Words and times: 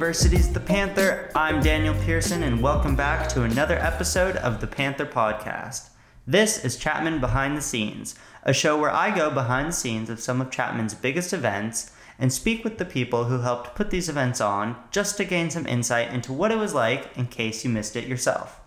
University's 0.00 0.50
The 0.50 0.60
Panther. 0.60 1.30
I'm 1.34 1.62
Daniel 1.62 1.94
Pearson, 1.94 2.42
and 2.42 2.62
welcome 2.62 2.96
back 2.96 3.28
to 3.28 3.42
another 3.42 3.76
episode 3.78 4.34
of 4.36 4.58
The 4.58 4.66
Panther 4.66 5.04
Podcast. 5.04 5.90
This 6.26 6.64
is 6.64 6.78
Chapman 6.78 7.20
Behind 7.20 7.54
the 7.54 7.60
Scenes, 7.60 8.14
a 8.42 8.54
show 8.54 8.80
where 8.80 8.90
I 8.90 9.14
go 9.14 9.30
behind 9.30 9.68
the 9.68 9.72
scenes 9.72 10.08
of 10.08 10.18
some 10.18 10.40
of 10.40 10.50
Chapman's 10.50 10.94
biggest 10.94 11.34
events 11.34 11.92
and 12.18 12.32
speak 12.32 12.64
with 12.64 12.78
the 12.78 12.86
people 12.86 13.24
who 13.24 13.40
helped 13.40 13.74
put 13.74 13.90
these 13.90 14.08
events 14.08 14.40
on 14.40 14.74
just 14.90 15.18
to 15.18 15.24
gain 15.26 15.50
some 15.50 15.66
insight 15.66 16.14
into 16.14 16.32
what 16.32 16.50
it 16.50 16.56
was 16.56 16.72
like 16.72 17.14
in 17.18 17.26
case 17.26 17.62
you 17.62 17.68
missed 17.68 17.94
it 17.94 18.08
yourself. 18.08 18.58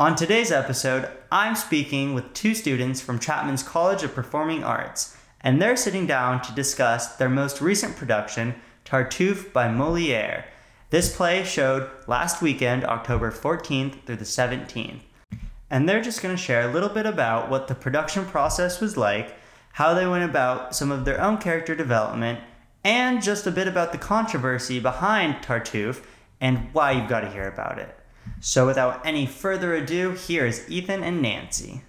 On 0.00 0.16
today's 0.16 0.50
episode, 0.50 1.06
I'm 1.30 1.54
speaking 1.54 2.14
with 2.14 2.32
two 2.32 2.54
students 2.54 3.02
from 3.02 3.18
Chapman's 3.18 3.62
College 3.62 4.04
of 4.04 4.14
Performing 4.14 4.64
Arts, 4.64 5.14
and 5.42 5.60
they're 5.60 5.76
sitting 5.76 6.06
down 6.06 6.40
to 6.40 6.54
discuss 6.54 7.16
their 7.16 7.28
most 7.28 7.60
recent 7.60 7.94
production, 7.94 8.54
Tartuffe 8.84 9.52
by 9.52 9.68
Moliere. 9.68 10.44
This 10.90 11.14
play 11.14 11.44
showed 11.44 11.88
last 12.06 12.42
weekend, 12.42 12.84
October 12.84 13.30
14th 13.30 14.04
through 14.04 14.16
the 14.16 14.24
17th. 14.24 15.00
And 15.70 15.88
they're 15.88 16.02
just 16.02 16.22
going 16.22 16.34
to 16.34 16.42
share 16.42 16.68
a 16.68 16.72
little 16.72 16.88
bit 16.88 17.06
about 17.06 17.48
what 17.48 17.68
the 17.68 17.74
production 17.74 18.26
process 18.26 18.80
was 18.80 18.96
like, 18.96 19.36
how 19.72 19.94
they 19.94 20.06
went 20.06 20.28
about 20.28 20.74
some 20.74 20.90
of 20.90 21.04
their 21.04 21.20
own 21.20 21.38
character 21.38 21.76
development, 21.76 22.40
and 22.82 23.22
just 23.22 23.46
a 23.46 23.52
bit 23.52 23.68
about 23.68 23.92
the 23.92 23.98
controversy 23.98 24.80
behind 24.80 25.36
Tartuffe 25.36 26.02
and 26.40 26.68
why 26.72 26.92
you've 26.92 27.08
got 27.08 27.20
to 27.20 27.30
hear 27.30 27.46
about 27.46 27.78
it. 27.78 27.96
So, 28.40 28.66
without 28.66 29.04
any 29.06 29.26
further 29.26 29.74
ado, 29.74 30.12
here 30.12 30.46
is 30.46 30.68
Ethan 30.68 31.04
and 31.04 31.24
Nanci. 31.24 31.82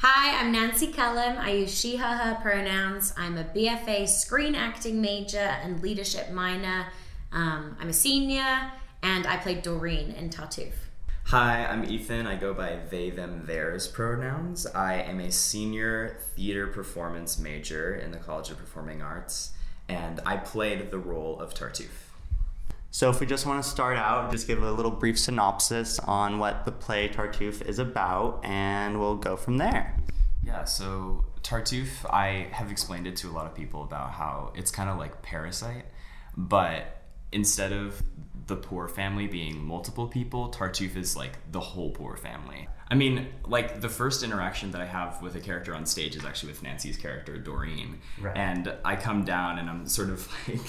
Hi, 0.00 0.38
I'm 0.38 0.52
Nanci 0.52 0.92
Kelham. 0.92 1.38
I 1.38 1.52
use 1.52 1.72
she, 1.74 1.96
her, 1.96 2.16
her 2.16 2.34
pronouns. 2.42 3.14
I'm 3.16 3.38
a 3.38 3.44
BFA 3.44 4.06
screen 4.06 4.54
acting 4.54 5.00
major 5.00 5.38
and 5.38 5.80
leadership 5.82 6.30
minor. 6.30 6.88
Um, 7.32 7.78
I'm 7.80 7.88
a 7.88 7.94
senior 7.94 8.72
and 9.02 9.26
I 9.26 9.38
played 9.38 9.62
Dorine 9.62 10.10
in 10.10 10.28
Tartuffe. 10.28 10.74
Hi, 11.24 11.64
I'm 11.64 11.82
Ethan. 11.82 12.26
I 12.26 12.36
go 12.36 12.52
by 12.52 12.78
they, 12.90 13.08
them, 13.08 13.46
theirs 13.46 13.88
pronouns. 13.88 14.66
I 14.66 14.96
am 14.96 15.18
a 15.18 15.32
senior 15.32 16.18
theater 16.36 16.66
performance 16.66 17.38
major 17.38 17.94
in 17.94 18.10
the 18.10 18.18
College 18.18 18.50
of 18.50 18.58
Performing 18.58 19.00
Arts, 19.00 19.52
and 19.88 20.20
I 20.26 20.36
played 20.36 20.90
the 20.90 20.98
role 20.98 21.40
of 21.40 21.54
Tartuffe. 21.54 22.05
So, 22.90 23.10
if 23.10 23.20
we 23.20 23.26
just 23.26 23.44
want 23.44 23.62
to 23.62 23.68
start 23.68 23.96
out, 23.96 24.30
just 24.30 24.46
give 24.46 24.62
a 24.62 24.72
little 24.72 24.90
brief 24.90 25.18
synopsis 25.18 25.98
on 25.98 26.38
what 26.38 26.64
the 26.64 26.72
play 26.72 27.08
Tartuffe 27.08 27.62
is 27.62 27.78
about, 27.78 28.40
and 28.44 28.98
we'll 28.98 29.16
go 29.16 29.36
from 29.36 29.58
there. 29.58 29.96
Yeah, 30.42 30.64
so 30.64 31.24
Tartuffe, 31.42 32.08
I 32.10 32.48
have 32.52 32.70
explained 32.70 33.06
it 33.06 33.16
to 33.16 33.28
a 33.28 33.32
lot 33.32 33.46
of 33.46 33.54
people 33.54 33.82
about 33.82 34.12
how 34.12 34.52
it's 34.54 34.70
kind 34.70 34.88
of 34.88 34.96
like 34.96 35.20
Parasite, 35.22 35.86
but 36.36 37.02
instead 37.32 37.72
of 37.72 38.02
the 38.46 38.56
poor 38.56 38.88
family 38.88 39.26
being 39.26 39.64
multiple 39.64 40.06
people, 40.06 40.50
Tartuffe 40.50 40.96
is 40.96 41.16
like 41.16 41.38
the 41.50 41.60
whole 41.60 41.90
poor 41.90 42.16
family. 42.16 42.68
I 42.88 42.94
mean, 42.94 43.26
like 43.44 43.80
the 43.80 43.88
first 43.88 44.22
interaction 44.22 44.70
that 44.70 44.80
I 44.80 44.86
have 44.86 45.20
with 45.20 45.34
a 45.34 45.40
character 45.40 45.74
on 45.74 45.84
stage 45.86 46.14
is 46.14 46.24
actually 46.24 46.52
with 46.52 46.62
Nanci's 46.62 46.96
character, 46.96 47.36
Dorine. 47.38 47.98
Right. 48.20 48.36
And 48.36 48.72
I 48.84 48.94
come 48.94 49.24
down 49.24 49.58
and 49.58 49.68
I'm 49.68 49.86
sort 49.86 50.10
of 50.10 50.28
like 50.48 50.60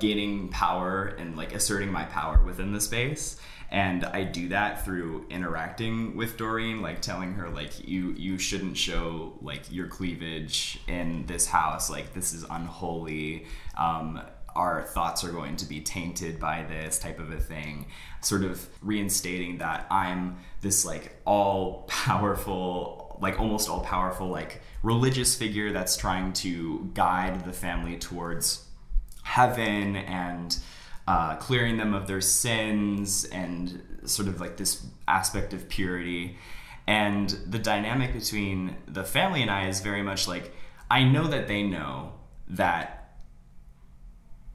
gaining 0.00 0.48
power 0.48 1.06
and 1.18 1.36
like 1.36 1.54
asserting 1.54 1.90
my 1.90 2.04
power 2.04 2.42
within 2.44 2.72
the 2.72 2.80
space 2.80 3.38
and 3.74 4.04
I 4.04 4.22
do 4.22 4.50
that 4.50 4.84
through 4.84 5.26
interacting 5.30 6.16
with 6.16 6.36
Dorine, 6.36 6.80
like 6.80 7.02
telling 7.02 7.32
her 7.34 7.48
like 7.50 7.88
you 7.88 8.14
you 8.16 8.38
shouldn't 8.38 8.76
show 8.76 9.36
like 9.42 9.70
your 9.72 9.88
cleavage 9.88 10.78
in 10.86 11.26
this 11.26 11.46
house, 11.46 11.90
like 11.90 12.14
this 12.14 12.32
is 12.32 12.44
unholy. 12.48 13.46
Um, 13.76 14.22
our 14.54 14.84
thoughts 14.84 15.24
are 15.24 15.32
going 15.32 15.56
to 15.56 15.66
be 15.66 15.80
tainted 15.80 16.38
by 16.38 16.62
this 16.68 17.00
type 17.00 17.18
of 17.18 17.32
a 17.32 17.40
thing. 17.40 17.86
Sort 18.20 18.44
of 18.44 18.64
reinstating 18.80 19.58
that 19.58 19.88
I'm 19.90 20.36
this 20.60 20.84
like 20.84 21.16
all 21.24 21.82
powerful, 21.88 23.18
like 23.20 23.40
almost 23.40 23.68
all 23.68 23.80
powerful, 23.80 24.28
like 24.28 24.62
religious 24.84 25.34
figure 25.34 25.72
that's 25.72 25.96
trying 25.96 26.32
to 26.34 26.88
guide 26.94 27.44
the 27.44 27.52
family 27.52 27.96
towards 27.98 28.64
heaven 29.24 29.96
and 29.96 30.56
uh, 31.08 31.34
clearing 31.36 31.76
them 31.76 31.92
of 31.92 32.06
their 32.06 32.20
sins 32.20 33.24
and 33.26 33.82
sort 34.04 34.28
of 34.28 34.40
like 34.40 34.56
this 34.56 34.86
aspect 35.08 35.52
of 35.52 35.68
purity. 35.68 36.36
And 36.86 37.28
the 37.46 37.58
dynamic 37.58 38.12
between 38.12 38.76
the 38.86 39.02
family 39.04 39.42
and 39.42 39.50
I 39.50 39.66
is 39.68 39.80
very 39.80 40.02
much 40.02 40.28
like 40.28 40.54
I 40.90 41.02
know 41.02 41.26
that 41.26 41.48
they 41.48 41.62
know 41.62 42.12
that 42.48 43.16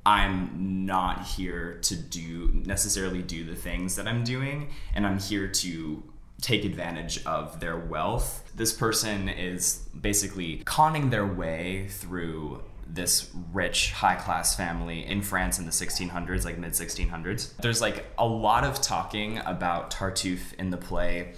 I'm 0.05 0.85
not 0.85 1.25
here 1.25 1.79
to 1.83 1.95
do 1.95 2.51
necessarily 2.65 3.21
do 3.21 3.43
the 3.43 3.55
things 3.55 3.95
that 3.95 4.07
I'm 4.07 4.23
doing, 4.23 4.69
and 4.95 5.05
I'm 5.05 5.19
here 5.19 5.47
to 5.47 6.03
take 6.41 6.63
advantage 6.63 7.23
of 7.25 7.59
their 7.59 7.77
wealth. 7.77 8.49
This 8.55 8.71
person 8.71 9.27
is 9.27 9.87
basically 9.99 10.57
conning 10.65 11.09
their 11.09 11.27
way 11.27 11.87
through 11.89 12.63
this 12.89 13.29
rich 13.53 13.91
high 13.91 14.15
class 14.15 14.55
family 14.55 15.05
in 15.05 15.21
France 15.21 15.59
in 15.59 15.65
the 15.65 15.71
1600s, 15.71 16.43
like 16.43 16.57
mid 16.57 16.71
1600s. 16.71 17.55
There's 17.57 17.81
like 17.81 18.05
a 18.17 18.27
lot 18.27 18.63
of 18.63 18.81
talking 18.81 19.37
about 19.45 19.91
Tartuffe 19.91 20.53
in 20.55 20.71
the 20.71 20.77
play 20.77 21.33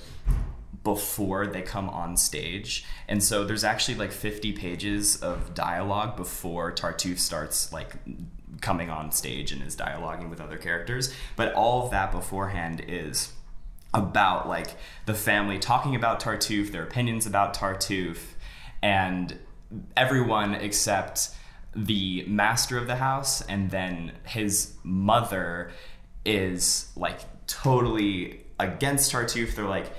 before 0.84 1.46
they 1.46 1.62
come 1.62 1.90
on 1.90 2.18
stage. 2.18 2.86
And 3.08 3.22
so 3.22 3.44
there's 3.44 3.64
actually 3.64 3.96
like 3.96 4.12
50 4.12 4.54
pages 4.54 5.18
of 5.18 5.54
dialogue 5.54 6.16
before 6.16 6.72
Tartuffe 6.72 7.20
starts 7.20 7.72
like 7.72 7.94
coming 8.62 8.90
on 8.90 9.12
stage 9.12 9.52
and 9.52 9.62
is 9.62 9.76
dialoguing 9.76 10.30
with 10.30 10.42
other 10.42 10.58
characters. 10.58 11.14
But 11.36 11.54
all 11.54 11.86
of 11.86 11.92
that 11.92 12.12
beforehand 12.12 12.84
is 12.88 13.34
about 13.94 14.48
like 14.48 14.70
the 15.06 15.14
family 15.14 15.60
talking 15.60 15.96
about 15.96 16.20
Tartuffe, 16.20 16.72
their 16.72 16.84
opinions 16.84 17.26
about 17.26 17.54
Tartuffe, 17.54 18.36
and 18.82 19.38
everyone 19.96 20.56
except 20.56 21.30
the 21.76 22.24
master 22.28 22.78
of 22.78 22.88
the 22.88 22.96
house 22.98 23.42
and 23.42 23.70
then 23.72 24.12
his 24.26 24.74
mother 24.84 25.72
is 26.26 26.92
like 26.96 27.20
totally 27.48 28.42
against 28.60 29.12
Tartuffe. 29.12 29.56
They're 29.56 29.66
like, 29.66 29.92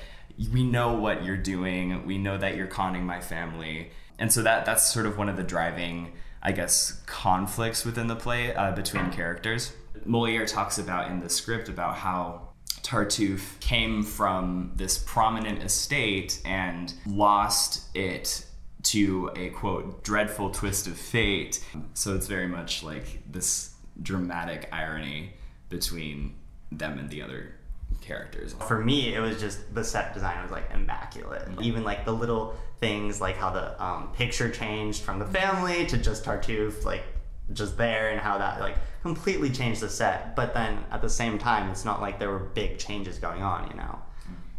we 0.53 0.65
know 0.65 0.95
what 0.95 1.25
you're 1.25 1.37
doing. 1.37 2.07
We 2.07 2.19
know 2.19 2.39
that 2.39 2.57
you're 2.57 2.67
conning 2.67 3.05
my 3.05 3.21
family. 3.21 3.91
And 4.19 4.33
so 4.33 4.43
that 4.43 4.65
that's 4.65 4.93
sort 4.93 5.07
of 5.07 5.19
one 5.19 5.29
of 5.29 5.37
the 5.37 5.43
driving, 5.43 6.13
I 6.43 6.53
guess, 6.53 7.01
conflicts 7.07 7.85
within 7.85 8.07
the 8.07 8.17
play 8.17 8.55
uh, 8.55 8.73
between 8.73 9.11
characters. 9.11 9.73
Moliere 10.05 10.47
talks 10.47 10.79
about 10.79 11.11
in 11.11 11.21
the 11.21 11.29
script 11.29 11.69
about 11.69 11.97
how 11.97 12.49
Tartuffe 12.83 13.61
came 13.61 14.03
from 14.03 14.73
this 14.77 14.99
prominent 14.99 15.63
estate 15.63 16.41
and 16.45 16.93
lost 17.07 17.95
it 17.97 18.45
to 18.85 19.31
a 19.37 19.51
quote 19.51 20.03
dreadful 20.03 20.51
twist 20.51 20.87
of 20.87 20.97
fate. 20.97 21.65
So 21.95 22.15
it's 22.15 22.27
very 22.27 22.49
much 22.49 22.83
like 22.83 23.23
this 23.31 23.75
dramatic 24.03 24.69
irony 24.73 25.35
between 25.69 26.35
them 26.71 26.99
and 26.99 27.09
the 27.11 27.23
other 27.23 27.55
characters. 28.01 28.55
For 28.67 28.83
me, 28.83 29.15
it 29.15 29.21
was 29.21 29.41
just 29.41 29.75
the 29.75 29.85
set 29.85 30.15
design 30.15 30.43
was 30.43 30.51
like 30.51 30.71
immaculate. 30.73 31.49
Even 31.61 31.85
like 31.85 32.05
the 32.05 32.13
little 32.13 32.57
things, 32.81 33.21
like 33.21 33.37
how 33.37 33.51
the 33.51 33.83
um, 33.83 34.13
picture 34.13 34.51
changed 34.51 35.03
from 35.03 35.19
the 35.19 35.27
family 35.27 35.87
to 35.87 35.97
just 35.97 36.25
Tartuffe, 36.25 36.85
like 36.85 37.05
just 37.53 37.77
there, 37.77 38.11
and 38.11 38.21
how 38.21 38.39
that 38.39 38.61
like 38.61 38.77
completely 39.03 39.51
changed 39.51 39.81
the 39.81 39.89
set. 39.89 40.35
But 40.35 40.55
then 40.55 40.85
at 40.91 41.01
the 41.01 41.11
same 41.11 41.39
time, 41.39 41.71
it's 41.71 41.85
not 41.85 42.01
like 42.01 42.19
there 42.19 42.31
were 42.31 42.39
big 42.41 42.79
changes 42.79 43.19
going 43.19 43.43
on, 43.43 43.69
you 43.71 43.77
know. 43.77 43.99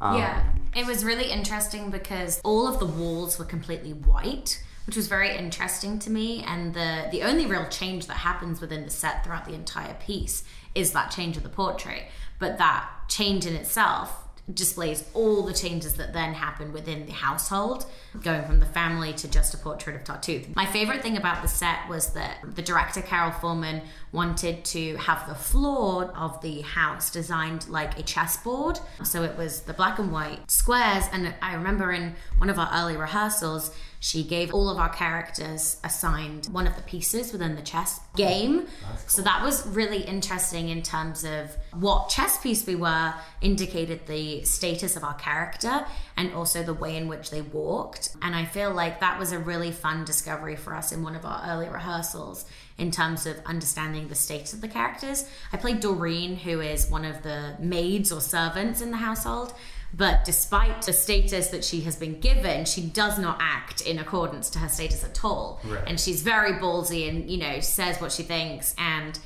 Um, 0.03 0.17
yeah, 0.17 0.43
it 0.75 0.85
was 0.85 1.05
really 1.05 1.31
interesting 1.31 1.89
because 1.89 2.41
all 2.43 2.67
of 2.67 2.79
the 2.79 2.85
walls 2.85 3.39
were 3.39 3.45
completely 3.45 3.93
white, 3.93 4.61
which 4.85 4.97
was 4.97 5.07
very 5.07 5.35
interesting 5.35 5.97
to 5.99 6.09
me. 6.09 6.43
And 6.45 6.73
the 6.73 7.07
the 7.09 7.23
only 7.23 7.45
real 7.45 7.67
change 7.69 8.07
that 8.07 8.17
happens 8.17 8.59
within 8.59 8.83
the 8.83 8.91
set 8.91 9.23
throughout 9.23 9.45
the 9.45 9.53
entire 9.53 9.93
piece 9.95 10.43
is 10.75 10.91
that 10.91 11.09
change 11.09 11.37
of 11.37 11.43
the 11.43 11.49
portrait. 11.49 12.03
But 12.37 12.57
that 12.57 12.89
change 13.07 13.45
in 13.45 13.55
itself 13.55 14.22
displays 14.51 15.05
all 15.13 15.43
the 15.43 15.53
changes 15.53 15.93
that 15.95 16.11
then 16.11 16.33
happen 16.33 16.73
within 16.73 17.05
the 17.05 17.13
household, 17.13 17.85
going 18.23 18.43
from 18.43 18.59
the 18.59 18.65
family 18.65 19.13
to 19.13 19.27
just 19.27 19.53
a 19.53 19.57
portrait 19.57 19.95
of 19.95 20.03
Tartuffe. 20.03 20.53
My 20.55 20.65
favorite 20.65 21.01
thing 21.01 21.15
about 21.15 21.41
the 21.41 21.47
set 21.47 21.87
was 21.87 22.13
that 22.13 22.37
the 22.55 22.61
director, 22.61 23.01
Carol 23.01 23.31
Foreman, 23.31 23.81
wanted 24.11 24.65
to 24.65 24.97
have 24.97 25.27
the 25.27 25.35
floor 25.35 26.05
of 26.15 26.41
the 26.41 26.61
house 26.61 27.09
designed 27.09 27.69
like 27.69 27.97
a 27.97 28.03
chessboard. 28.03 28.79
So 29.03 29.23
it 29.23 29.37
was 29.37 29.61
the 29.61 29.73
black 29.73 29.97
and 29.97 30.11
white 30.11 30.51
squares. 30.51 31.05
And 31.11 31.33
I 31.41 31.53
remember 31.55 31.91
in 31.91 32.15
one 32.37 32.49
of 32.49 32.59
our 32.59 32.69
early 32.73 32.97
rehearsals, 32.97 33.71
she 34.03 34.21
gave 34.21 34.53
all 34.53 34.69
of 34.69 34.77
our 34.77 34.89
characters 34.89 35.77
assigned 35.81 36.47
one 36.47 36.67
of 36.67 36.75
the 36.75 36.81
pieces 36.81 37.31
within 37.31 37.55
the 37.55 37.61
chess 37.61 38.01
game. 38.17 38.65
Oh, 38.67 38.87
cool. 38.89 38.97
So 39.07 39.21
that 39.21 39.41
was 39.41 39.65
really 39.65 40.01
interesting 40.01 40.67
in 40.67 40.81
terms 40.81 41.23
of 41.23 41.55
what 41.71 42.09
chess 42.09 42.37
piece 42.37 42.67
we 42.67 42.75
were, 42.75 43.13
indicated 43.39 44.05
the 44.05 44.43
status 44.43 44.97
of 44.97 45.05
our 45.05 45.13
character 45.13 45.85
and 46.17 46.33
also 46.33 46.63
the 46.63 46.73
way 46.73 46.97
in 46.97 47.07
which 47.07 47.29
they 47.29 47.43
walked. 47.43 48.09
And 48.21 48.35
I 48.35 48.43
feel 48.43 48.73
like 48.73 48.99
that 48.99 49.17
was 49.17 49.31
a 49.31 49.39
really 49.39 49.71
fun 49.71 50.03
discovery 50.03 50.57
for 50.57 50.75
us 50.75 50.91
in 50.91 51.01
one 51.01 51.15
of 51.15 51.23
our 51.25 51.41
early 51.47 51.69
rehearsals 51.69 52.43
in 52.77 52.91
terms 52.91 53.25
of 53.25 53.39
understanding 53.45 54.09
the 54.09 54.15
status 54.15 54.51
of 54.51 54.59
the 54.59 54.67
characters. 54.67 55.29
I 55.53 55.57
played 55.57 55.79
Dorine, 55.79 56.35
who 56.35 56.59
is 56.59 56.91
one 56.91 57.05
of 57.05 57.23
the 57.23 57.55
maids 57.57 58.11
or 58.11 58.19
servants 58.19 58.81
in 58.81 58.91
the 58.91 58.97
household. 58.97 59.53
But 59.95 60.25
despite 60.25 60.81
the 60.81 60.93
status 60.93 61.47
that 61.49 61.63
she 61.63 61.81
has 61.81 61.95
been 61.95 62.19
given, 62.19 62.65
she 62.65 62.81
does 62.81 63.19
not 63.19 63.37
act 63.39 63.81
in 63.81 63.99
accordance 63.99 64.49
to 64.51 64.59
her 64.59 64.69
status 64.69 65.03
at 65.03 65.23
all. 65.23 65.61
Right. 65.63 65.83
And 65.85 65.99
she's 65.99 66.23
very 66.23 66.53
ballsy 66.53 67.07
and, 67.07 67.29
you 67.29 67.37
know, 67.37 67.59
says 67.59 68.01
what 68.01 68.11
she 68.11 68.23
thinks. 68.23 68.73
And, 68.77 69.19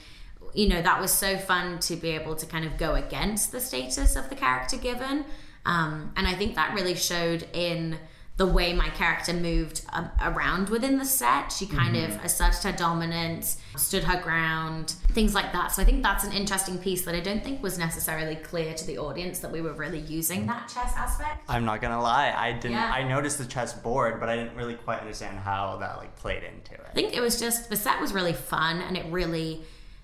you 0.54 0.68
know, 0.68 0.82
that 0.82 1.00
was 1.00 1.12
so 1.12 1.38
fun 1.38 1.80
to 1.80 1.96
be 1.96 2.10
able 2.10 2.36
to 2.36 2.46
kind 2.46 2.66
of 2.66 2.78
go 2.78 2.96
against 2.96 3.52
the 3.54 3.62
status 3.62 4.16
of 4.18 4.30
the 4.30 4.36
character 4.36 4.76
given. 4.76 5.24
Um, 5.66 6.12
and 6.18 6.28
I 6.28 6.34
think 6.34 6.56
that 6.56 6.74
really 6.74 6.96
showed 6.96 7.48
in 7.54 7.98
the 8.38 8.46
way 8.46 8.72
my 8.72 8.88
character 8.90 9.34
moved 9.34 9.82
um, 9.94 10.10
around 10.22 10.70
within 10.70 11.00
the 11.00 11.06
set. 11.06 11.52
She 11.52 11.66
kind 11.66 11.96
Mm-hmm. 11.96 12.20
of 12.20 12.24
asserted 12.26 12.62
her 12.64 12.72
dominance, 12.72 13.58
stood 13.78 14.04
her 14.04 14.22
ground, 14.22 14.92
things 15.10 15.34
like 15.34 15.52
that. 15.54 15.72
So 15.72 15.82
I 15.82 15.86
think 15.86 16.04
that's 16.04 16.24
an 16.24 16.32
interesting 16.34 16.78
piece 16.78 17.04
that 17.06 17.16
I 17.16 17.20
don't 17.20 17.44
think 17.44 17.64
was 17.64 17.80
necessarily 17.80 18.36
clear 18.36 18.76
to 18.76 18.86
the 18.86 19.00
audience 19.00 19.40
that 19.40 19.52
we 19.52 19.62
were 19.62 19.74
really 19.74 20.00
using 20.02 20.46
that 20.48 20.68
chess 20.72 20.94
aspect. 20.96 21.44
I'm 21.50 21.66
not 21.66 21.82
gonna 21.82 22.00
lie, 22.02 22.32
I 22.38 22.52
didn't. 22.54 22.74
Yeah. 22.78 22.92
I 22.94 23.02
noticed 23.04 23.40
the 23.40 23.46
chess 23.46 23.74
board, 23.74 24.20
but 24.20 24.30
I 24.30 24.36
didn't 24.36 24.56
really 24.56 24.76
quite 24.76 25.00
understand 25.00 25.40
how 25.40 25.78
that 25.78 25.98
like 25.98 26.16
played 26.18 26.44
into 26.44 26.74
it. 26.76 26.82
I 26.92 26.94
think 26.94 27.16
it 27.16 27.22
was 27.22 27.40
just 27.40 27.70
the 27.72 27.76
set 27.76 28.00
was 28.00 28.14
really 28.14 28.34
fun 28.34 28.82
and 28.82 28.96
it 28.96 29.06
really 29.12 29.64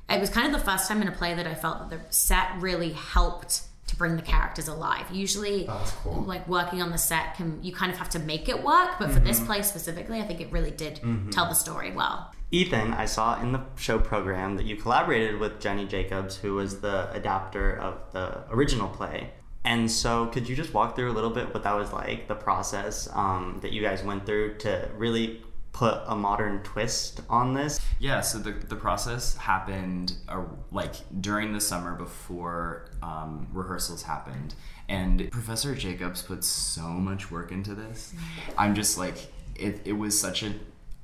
it 0.10 0.20
was 0.20 0.30
kind 0.32 0.48
of 0.48 0.54
the 0.60 0.66
first 0.66 0.88
time 0.88 1.02
in 1.02 1.08
a 1.08 1.12
play 1.12 1.34
that 1.36 1.46
I 1.48 1.54
felt 1.54 1.90
that 1.90 2.08
the 2.08 2.14
set 2.14 2.50
really 2.60 2.94
helped 2.94 3.62
to 3.94 4.00
bring 4.00 4.16
the 4.16 4.22
characters 4.22 4.68
alive. 4.68 5.06
Usually 5.12 5.70
cool. 6.04 6.24
like 6.24 6.48
working 6.48 6.82
on 6.82 6.92
the 6.92 6.98
set 6.98 7.36
can 7.36 7.64
you 7.64 7.72
kind 7.72 7.92
of 7.92 7.98
have 7.98 8.10
to 8.10 8.20
make 8.20 8.50
it 8.50 8.64
work, 8.64 8.92
but 9.00 9.12
for 9.12 9.20
this 9.20 9.40
play 9.40 9.62
specifically, 9.62 10.20
I 10.20 10.24
think 10.24 10.42
it 10.42 10.52
really 10.52 10.72
did 10.72 11.00
tell 11.32 11.46
the 11.46 11.54
story 11.54 11.92
well. 11.92 12.34
Ethan, 12.52 12.94
I 12.94 13.06
saw 13.06 13.42
in 13.42 13.52
the 13.52 13.62
show 13.78 13.98
program 13.98 14.58
that 14.58 14.66
you 14.66 14.76
collaborated 14.76 15.40
with 15.40 15.60
Jenny 15.60 15.88
Jacobs, 15.88 16.38
who 16.38 16.54
was 16.54 16.82
the 16.82 17.12
adapter 17.12 17.76
of 17.76 18.12
the 18.12 18.44
original 18.52 18.88
play. 18.90 19.32
And 19.66 19.90
so, 19.90 20.28
could 20.28 20.48
you 20.48 20.56
just 20.56 20.74
walk 20.74 20.96
through 20.96 21.10
a 21.10 21.14
little 21.14 21.30
bit 21.30 21.52
what 21.54 21.64
that 21.64 21.76
was 21.76 21.92
like, 21.94 22.28
the 22.28 22.36
process 22.36 23.08
um, 23.14 23.60
that 23.62 23.72
you 23.72 23.82
guys 23.82 24.04
went 24.04 24.26
through 24.26 24.58
to 24.60 24.90
really 24.98 25.42
put 25.74 26.02
a 26.06 26.16
modern 26.16 26.62
twist 26.64 27.22
on 27.30 27.54
this? 27.54 27.80
Yeah, 28.00 28.22
so 28.22 28.38
the, 28.38 28.52
the 28.52 28.76
process 28.76 29.36
happened 29.36 30.16
uh, 30.30 30.44
like 30.72 30.96
during 31.20 31.52
the 31.52 31.60
summer 31.60 31.96
before 31.96 32.92
um, 33.02 33.48
rehearsals 33.52 34.04
happened. 34.04 34.56
And 34.88 35.30
Professor 35.32 35.74
Jacobs 35.76 36.22
put 36.22 36.44
so 36.44 36.84
much 36.84 37.32
work 37.32 37.52
into 37.52 37.74
this. 37.74 38.14
I'm 38.58 38.76
just 38.76 38.98
like, 38.98 39.16
it, 39.56 39.82
it 39.86 39.94
was 39.94 40.20
such 40.20 40.44
a 40.44 40.54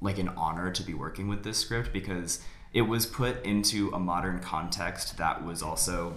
like 0.02 0.18
an 0.18 0.30
honor 0.30 0.72
to 0.72 0.84
be 0.84 0.94
working 0.94 1.28
with 1.28 1.44
this 1.44 1.58
script 1.58 1.92
because 1.92 2.40
it 2.74 2.84
was 2.84 3.06
put 3.06 3.44
into 3.44 3.90
a 3.90 4.00
modern 4.00 4.40
context 4.40 5.18
that 5.18 5.44
was 5.44 5.62
also 5.62 6.16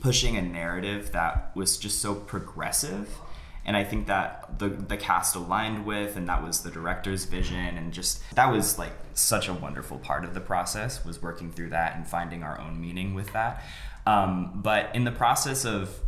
pushing 0.00 0.36
a 0.36 0.42
narrative 0.42 1.12
that 1.12 1.50
was 1.54 1.76
just 1.76 2.00
so 2.00 2.14
progressive 2.14 3.08
and 3.64 3.76
i 3.76 3.84
think 3.84 4.06
that 4.06 4.58
the 4.58 4.68
the 4.68 4.96
cast 4.96 5.34
aligned 5.34 5.84
with 5.84 6.16
and 6.16 6.28
that 6.28 6.42
was 6.42 6.62
the 6.62 6.70
director's 6.70 7.24
vision 7.24 7.56
and 7.56 7.92
just 7.92 8.22
that 8.34 8.50
was 8.50 8.78
like 8.78 8.92
such 9.14 9.48
a 9.48 9.54
wonderful 9.54 9.98
part 9.98 10.24
of 10.24 10.34
the 10.34 10.40
process 10.40 11.04
was 11.04 11.22
working 11.22 11.50
through 11.52 11.70
that 11.70 11.96
and 11.96 12.06
finding 12.06 12.42
our 12.42 12.60
own 12.60 12.80
meaning 12.80 13.14
with 13.14 13.32
that. 13.32 13.62
Um, 14.06 14.60
but 14.62 14.94
in 14.94 15.04
the 15.04 15.12
process 15.12 15.64
of 15.64 15.98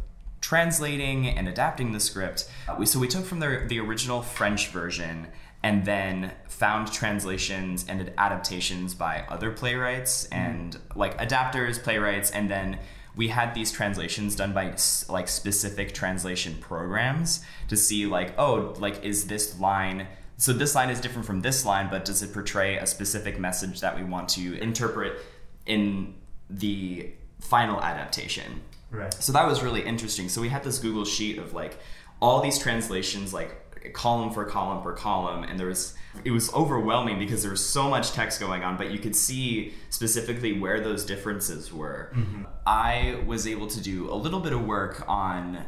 translating 0.40 1.26
and 1.26 1.48
adapting 1.48 1.92
the 1.92 2.00
script 2.00 2.50
uh, 2.68 2.76
we, 2.78 2.84
so 2.84 2.98
we 2.98 3.08
took 3.08 3.24
from 3.24 3.40
the, 3.40 3.64
the 3.68 3.80
original 3.80 4.22
french 4.22 4.68
version 4.68 5.26
and 5.62 5.84
then 5.86 6.32
found 6.46 6.92
translations 6.92 7.86
and 7.88 8.12
adaptations 8.18 8.94
by 8.94 9.24
other 9.28 9.50
playwrights 9.50 10.26
and 10.26 10.78
like 10.94 11.16
adapters 11.18 11.82
playwrights 11.82 12.30
and 12.30 12.50
then 12.50 12.78
we 13.16 13.28
had 13.28 13.54
these 13.54 13.72
translations 13.72 14.36
done 14.36 14.52
by 14.52 14.74
like 15.08 15.26
specific 15.26 15.94
translation 15.94 16.54
programs 16.60 17.42
to 17.68 17.76
see 17.76 18.06
like 18.06 18.34
oh 18.38 18.74
like 18.78 19.02
is 19.02 19.26
this 19.26 19.58
line 19.58 20.06
so 20.36 20.52
this 20.52 20.74
line 20.74 20.90
is 20.90 21.00
different 21.00 21.26
from 21.26 21.40
this 21.40 21.64
line 21.64 21.88
but 21.90 22.04
does 22.04 22.22
it 22.22 22.32
portray 22.32 22.76
a 22.76 22.86
specific 22.86 23.38
message 23.38 23.80
that 23.80 23.96
we 23.96 24.04
want 24.04 24.28
to 24.28 24.54
interpret 24.60 25.18
in 25.64 26.14
the 26.50 27.10
final 27.40 27.80
adaptation 27.82 28.60
Right. 28.90 29.12
so 29.12 29.32
that 29.32 29.46
was 29.46 29.62
really 29.64 29.82
interesting. 29.82 30.28
So 30.28 30.40
we 30.40 30.48
had 30.48 30.62
this 30.62 30.78
Google 30.78 31.04
sheet 31.04 31.38
of 31.38 31.52
like 31.52 31.76
all 32.22 32.40
these 32.40 32.58
translations, 32.58 33.34
like 33.34 33.56
column 33.92 34.32
for 34.32 34.44
column 34.44 34.82
for 34.82 34.92
column, 34.92 35.44
and 35.44 35.58
there 35.58 35.66
was 35.66 35.94
it 36.24 36.30
was 36.30 36.52
overwhelming 36.54 37.18
because 37.18 37.42
there 37.42 37.50
was 37.50 37.64
so 37.64 37.88
much 37.88 38.12
text 38.12 38.40
going 38.40 38.62
on, 38.64 38.76
but 38.76 38.90
you 38.90 38.98
could 38.98 39.14
see 39.14 39.74
specifically 39.90 40.58
where 40.58 40.80
those 40.80 41.04
differences 41.04 41.72
were. 41.72 42.10
Mm-hmm. 42.14 42.44
I 42.66 43.22
was 43.26 43.46
able 43.46 43.66
to 43.68 43.80
do 43.80 44.10
a 44.10 44.14
little 44.14 44.40
bit 44.40 44.52
of 44.52 44.64
work 44.64 45.04
on 45.06 45.64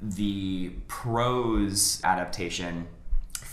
the 0.00 0.70
prose 0.88 2.00
adaptation 2.02 2.88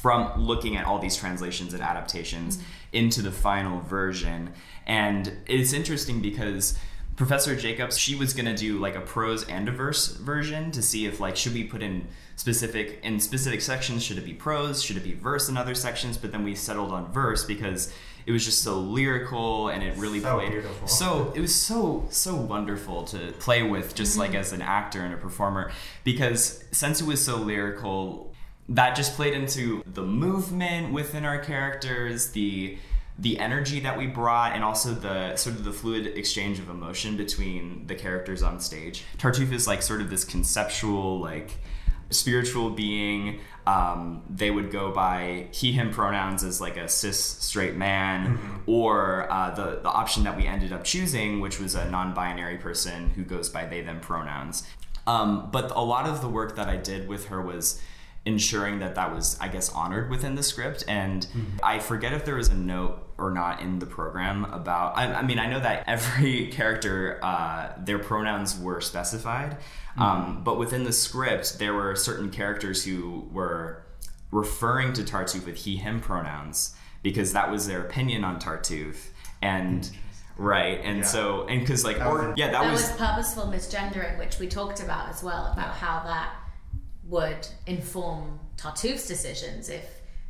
from 0.02 0.32
looking 0.38 0.78
at 0.78 0.86
all 0.86 0.98
these 0.98 1.18
translations 1.18 1.74
and 1.74 1.84
adaptations 1.84 2.58
mm-hmm. 2.58 2.66
into 2.94 3.22
the 3.22 3.32
final 3.32 3.82
version. 3.82 4.52
And 4.88 5.32
it's 5.46 5.74
interesting 5.74 6.22
because 6.22 6.78
Professor 7.20 7.54
Jacobs, 7.54 7.98
she 7.98 8.16
was 8.16 8.34
gonna 8.34 8.56
do 8.56 8.80
like 8.80 8.96
a 8.96 9.02
prose 9.02 9.44
and 9.50 9.68
a 9.68 9.74
verse 9.74 10.08
version 10.08 10.72
to 10.72 10.82
see 10.82 11.06
if 11.06 11.20
like 11.20 11.36
should 11.36 11.54
we 11.54 11.66
put 11.66 11.84
in 11.84 12.08
specific 12.38 13.02
in 13.04 13.20
specific 13.20 13.60
sections 13.60 14.02
should 14.02 14.18
it 14.18 14.24
be 14.24 14.34
prose 14.34 14.82
should 14.82 14.96
it 14.96 15.04
be 15.04 15.14
verse 15.14 15.50
in 15.50 15.58
other 15.58 15.76
sections 15.76 16.18
but 16.18 16.32
then 16.32 16.46
we 16.46 16.56
settled 16.56 16.94
on 16.94 17.12
verse 17.12 17.44
because 17.44 17.94
it 18.26 18.32
was 18.32 18.46
just 18.46 18.64
so 18.64 18.80
lyrical 18.80 19.68
and 19.68 19.84
it 19.84 19.98
really 19.98 20.22
So 20.22 20.38
played 20.38 20.52
beautiful. 20.52 20.88
so 20.88 21.34
it 21.36 21.42
was 21.42 21.54
so 21.54 22.08
so 22.10 22.38
wonderful 22.38 23.04
to 23.08 23.34
play 23.34 23.64
with 23.64 23.96
just 23.96 24.18
like 24.18 24.30
mm-hmm. 24.30 24.40
as 24.40 24.54
an 24.54 24.62
actor 24.62 25.02
and 25.02 25.14
a 25.14 25.18
performer 25.18 25.72
because 26.06 26.64
since 26.72 27.02
it 27.02 27.06
was 27.06 27.22
so 27.22 27.36
lyrical 27.36 28.34
that 28.70 28.96
just 28.96 29.16
played 29.18 29.34
into 29.34 29.84
the 29.86 30.04
movement 30.04 30.94
within 30.94 31.26
our 31.26 31.40
characters 31.40 32.32
the 32.32 32.78
the 33.20 33.38
energy 33.38 33.82
that 33.82 33.98
we 33.98 34.08
brought 34.08 34.54
and 34.54 34.64
also 34.64 34.94
the 34.94 35.36
sort 35.36 35.56
of 35.56 35.66
the 35.66 35.74
fluid 35.74 36.08
exchange 36.08 36.58
of 36.58 36.70
emotion 36.70 37.18
between 37.18 37.86
the 37.88 37.96
characters 37.96 38.42
on 38.42 38.60
stage. 38.60 39.04
Tartuffe 39.18 39.52
is 39.52 39.68
like 39.68 39.82
sort 39.82 40.00
of 40.00 40.10
this 40.10 40.24
conceptual 40.24 41.20
like 41.20 41.60
spiritual 42.10 42.70
being. 42.70 43.42
Um, 43.68 44.24
they 44.30 44.50
would 44.50 44.72
go 44.72 44.92
by 44.92 45.48
he 45.52 45.74
him 45.74 45.92
pronouns 45.92 46.44
as 46.44 46.62
like 46.62 46.78
a 46.78 46.88
cis 46.88 47.24
straight 47.24 47.76
man 47.76 48.40
or 48.66 49.32
uh, 49.32 49.52
the, 49.52 49.82
the 49.84 49.90
option 49.90 50.24
that 50.24 50.36
we 50.38 50.48
ended 50.48 50.72
up 50.72 50.84
choosing 50.84 51.40
which 51.40 51.60
was 51.60 51.76
a 51.76 51.88
non-binary 51.90 52.58
person 52.58 53.10
who 53.12 53.24
goes 53.24 53.50
by 53.50 53.66
they 53.66 53.82
them 53.82 54.00
pronouns. 54.00 54.64
Um, 55.06 55.50
but 55.52 55.72
a 55.76 55.82
lot 55.82 56.08
of 56.08 56.22
the 56.22 56.30
work 56.30 56.56
that 56.56 56.68
i 56.70 56.78
did 56.78 57.08
with 57.08 57.28
her 57.28 57.42
was 57.42 57.82
ensuring 58.26 58.80
that 58.80 58.96
that 58.96 59.14
was 59.14 59.38
i 59.40 59.48
guess 59.48 59.70
honored 59.74 60.10
within 60.10 60.36
the 60.36 60.44
script. 60.44 60.84
And 60.88 61.28
i 61.62 61.80
forget 61.80 62.14
if 62.14 62.26
there 62.26 62.36
was 62.36 62.48
a 62.48 62.56
note 62.56 63.06
or 63.20 63.32
not 63.32 63.62
in 63.62 63.80
the 63.80 63.86
program 63.86 64.46
about 64.46 64.98
i, 64.98 65.14
I 65.14 65.22
mean 65.24 65.40
i 65.40 65.48
know 65.48 65.60
that 65.60 65.84
every 65.88 66.48
character 66.48 67.20
uh, 67.24 67.74
their 67.78 68.00
pronouns 68.00 68.58
were 68.60 68.82
specified 68.82 69.58
um, 69.98 70.44
but 70.44 70.58
within 70.58 70.84
the 70.86 70.94
script 70.94 71.60
there 71.60 71.74
were 71.74 71.96
certain 71.96 72.30
characters 72.30 72.86
who 72.86 73.28
were 73.32 73.84
referring 74.32 74.94
to 74.94 75.04
tartuffe 75.04 75.46
with 75.46 75.58
he 75.58 75.76
him 75.78 76.00
pronouns 76.00 76.76
because 77.04 77.34
that 77.34 77.50
was 77.52 77.68
their 77.68 77.82
opinion 77.82 78.24
on 78.24 78.40
tartuffe 78.40 79.08
and 79.42 79.90
right 80.38 80.80
and 80.84 81.00
Yeah. 81.00 81.04
so 81.06 81.48
and 81.48 81.60
because 81.62 81.84
like 81.84 81.98
That 81.98 82.08
or 82.08 82.30
in- 82.30 82.38
yeah 82.38 82.52
that, 82.52 82.62
There 82.62 82.72
was, 82.72 82.82
was 82.84 82.92
purposeful 82.98 83.44
misgendering, 83.46 84.18
which 84.20 84.40
we 84.40 84.48
talked 84.48 84.82
about 84.82 85.10
as 85.10 85.22
well, 85.24 85.52
about 85.52 85.74
how 85.76 86.02
that 86.06 86.34
would 87.06 87.48
inform 87.66 88.40
Tartuffe's 88.56 89.08
decisions. 89.08 89.68
If 89.68 89.84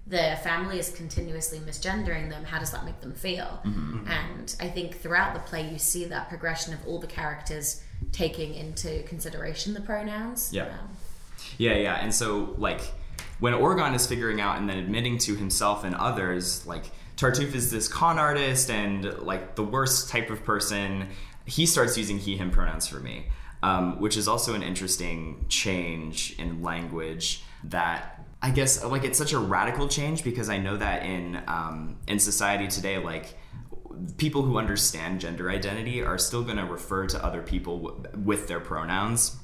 the 0.10 0.38
family 0.44 0.80
is 0.80 0.90
continuously 0.90 1.60
misgendering 1.60 2.30
them, 2.30 2.44
how 2.44 2.58
does 2.58 2.72
that 2.72 2.84
make 2.84 3.00
them 3.00 3.14
feel? 3.14 3.62
And 4.08 4.56
I 4.60 4.68
think 4.68 4.96
throughout 4.98 5.36
the 5.36 5.40
play, 5.42 5.70
you 5.70 5.78
see 5.78 6.06
that 6.06 6.30
progression 6.30 6.74
of 6.74 6.80
all 6.88 7.00
the 7.00 7.08
characters 7.08 7.84
taking 8.12 8.56
into 8.56 9.04
consideration 9.04 9.76
the 9.76 9.82
pronouns. 9.82 10.52
Yeah. 10.52 10.64
Um, 10.64 10.90
Yeah, 11.60 11.76
yeah. 11.76 11.96
And 11.96 12.14
so, 12.14 12.56
like, 12.58 12.82
when 13.40 13.54
Orgon 13.54 13.94
is 13.94 14.08
figuring 14.08 14.42
out 14.42 14.58
and 14.58 14.68
then 14.68 14.78
admitting 14.78 15.20
to 15.20 15.36
himself 15.36 15.84
and 15.84 15.96
others, 15.96 16.66
like, 16.66 16.86
Tartuffe 17.16 17.54
is 17.54 17.70
this 17.70 17.88
con 17.88 18.18
artist 18.18 18.72
and, 18.72 19.20
like, 19.20 19.56
the 19.56 19.64
worst 19.64 20.10
type 20.10 20.32
of 20.32 20.44
person, 20.44 21.10
he 21.46 21.66
starts 21.68 21.98
using 21.98 22.18
he, 22.18 22.36
him 22.36 22.50
pronouns 22.50 22.88
for 22.88 23.00
me, 23.00 23.28
um, 23.62 24.00
which 24.02 24.18
is 24.18 24.28
also 24.28 24.56
an 24.56 24.64
interesting 24.64 25.46
change 25.50 26.36
in 26.40 26.64
language 26.64 27.44
that. 27.66 28.19
I 28.42 28.52
guess 28.52 28.84
like 28.84 29.04
it's 29.04 29.18
such 29.18 29.34
a 29.34 29.40
radical 29.40 29.88
change 29.88 30.24
because 30.24 30.50
I 30.50 30.58
know 30.58 30.78
that 30.78 31.04
in 31.04 31.42
um, 31.48 31.98
in 32.08 32.20
society 32.20 32.68
today, 32.68 32.98
like 32.98 33.38
people 34.18 34.44
who 34.44 34.58
understand 34.58 35.20
gender 35.20 35.50
identity 35.50 36.02
are 36.02 36.18
still 36.18 36.44
going 36.44 36.56
to 36.58 36.64
refer 36.66 37.06
to 37.08 37.24
other 37.26 37.42
people 37.42 37.80
w- 37.82 38.04
with 38.24 38.48
their 38.48 38.62
pronouns. 38.62 39.36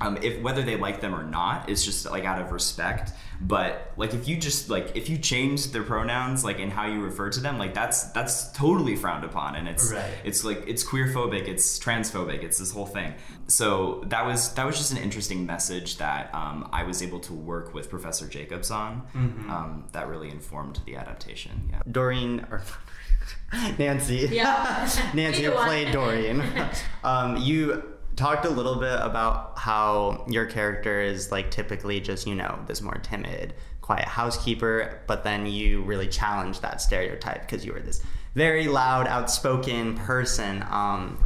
Um, 0.00 0.18
if 0.22 0.40
whether 0.42 0.62
they 0.62 0.76
like 0.76 1.00
them 1.00 1.14
or 1.14 1.24
not 1.24 1.68
it's 1.68 1.84
just 1.84 2.08
like 2.10 2.24
out 2.24 2.40
of 2.40 2.50
respect 2.52 3.12
but 3.42 3.92
like 3.96 4.12
if 4.12 4.28
you 4.28 4.36
just 4.36 4.68
like 4.68 4.94
if 4.94 5.08
you 5.08 5.16
change 5.16 5.68
their 5.72 5.82
pronouns 5.82 6.44
like 6.44 6.58
in 6.58 6.70
how 6.70 6.86
you 6.86 7.00
refer 7.00 7.30
to 7.30 7.40
them 7.40 7.56
like 7.58 7.72
that's 7.72 8.04
that's 8.12 8.52
totally 8.52 8.94
frowned 8.96 9.24
upon 9.24 9.54
and 9.56 9.66
it's 9.66 9.90
Right. 9.92 10.04
it's 10.24 10.44
like 10.44 10.62
it's 10.66 10.82
queer 10.82 11.06
phobic 11.06 11.48
it's 11.48 11.78
transphobic 11.78 12.42
it's 12.42 12.58
this 12.58 12.70
whole 12.70 12.84
thing 12.84 13.14
so 13.46 14.02
that 14.08 14.26
was 14.26 14.52
that 14.54 14.66
was 14.66 14.76
just 14.76 14.92
an 14.92 14.98
interesting 14.98 15.46
message 15.46 15.96
that 15.96 16.34
um, 16.34 16.68
i 16.72 16.82
was 16.82 17.02
able 17.02 17.18
to 17.20 17.32
work 17.32 17.72
with 17.72 17.88
professor 17.88 18.26
jacobs 18.26 18.70
on 18.70 19.02
um, 19.48 19.84
that 19.92 20.06
really 20.06 20.28
informed 20.30 20.80
the 20.84 20.96
adaptation 20.96 21.68
yeah 21.70 21.80
Dorine 21.90 22.40
or 22.50 22.62
Nanci. 23.52 24.30
Yeah. 24.30 24.84
Nanci, 25.12 25.40
Either 25.40 25.50
who 25.50 25.64
played 25.64 25.88
Dorine. 25.92 26.42
um, 27.04 27.36
you 27.36 27.82
talked 28.20 28.44
a 28.44 28.50
little 28.50 28.76
bit 28.76 28.98
about 29.00 29.58
how 29.58 30.26
your 30.28 30.44
character 30.44 31.00
is 31.00 31.32
like 31.32 31.50
typically 31.50 32.00
just 32.00 32.26
you 32.26 32.34
know 32.34 32.58
this 32.66 32.82
more 32.82 32.98
timid, 33.02 33.54
quiet 33.80 34.04
housekeeper, 34.04 35.00
but 35.06 35.24
then 35.24 35.46
you 35.46 35.82
really 35.82 36.06
challenged 36.06 36.60
that 36.60 36.82
stereotype 36.82 37.40
because 37.40 37.64
you 37.64 37.72
were 37.72 37.80
this 37.80 38.02
very 38.34 38.68
loud, 38.68 39.06
outspoken 39.06 39.96
person. 39.96 40.62
Um, 40.70 41.24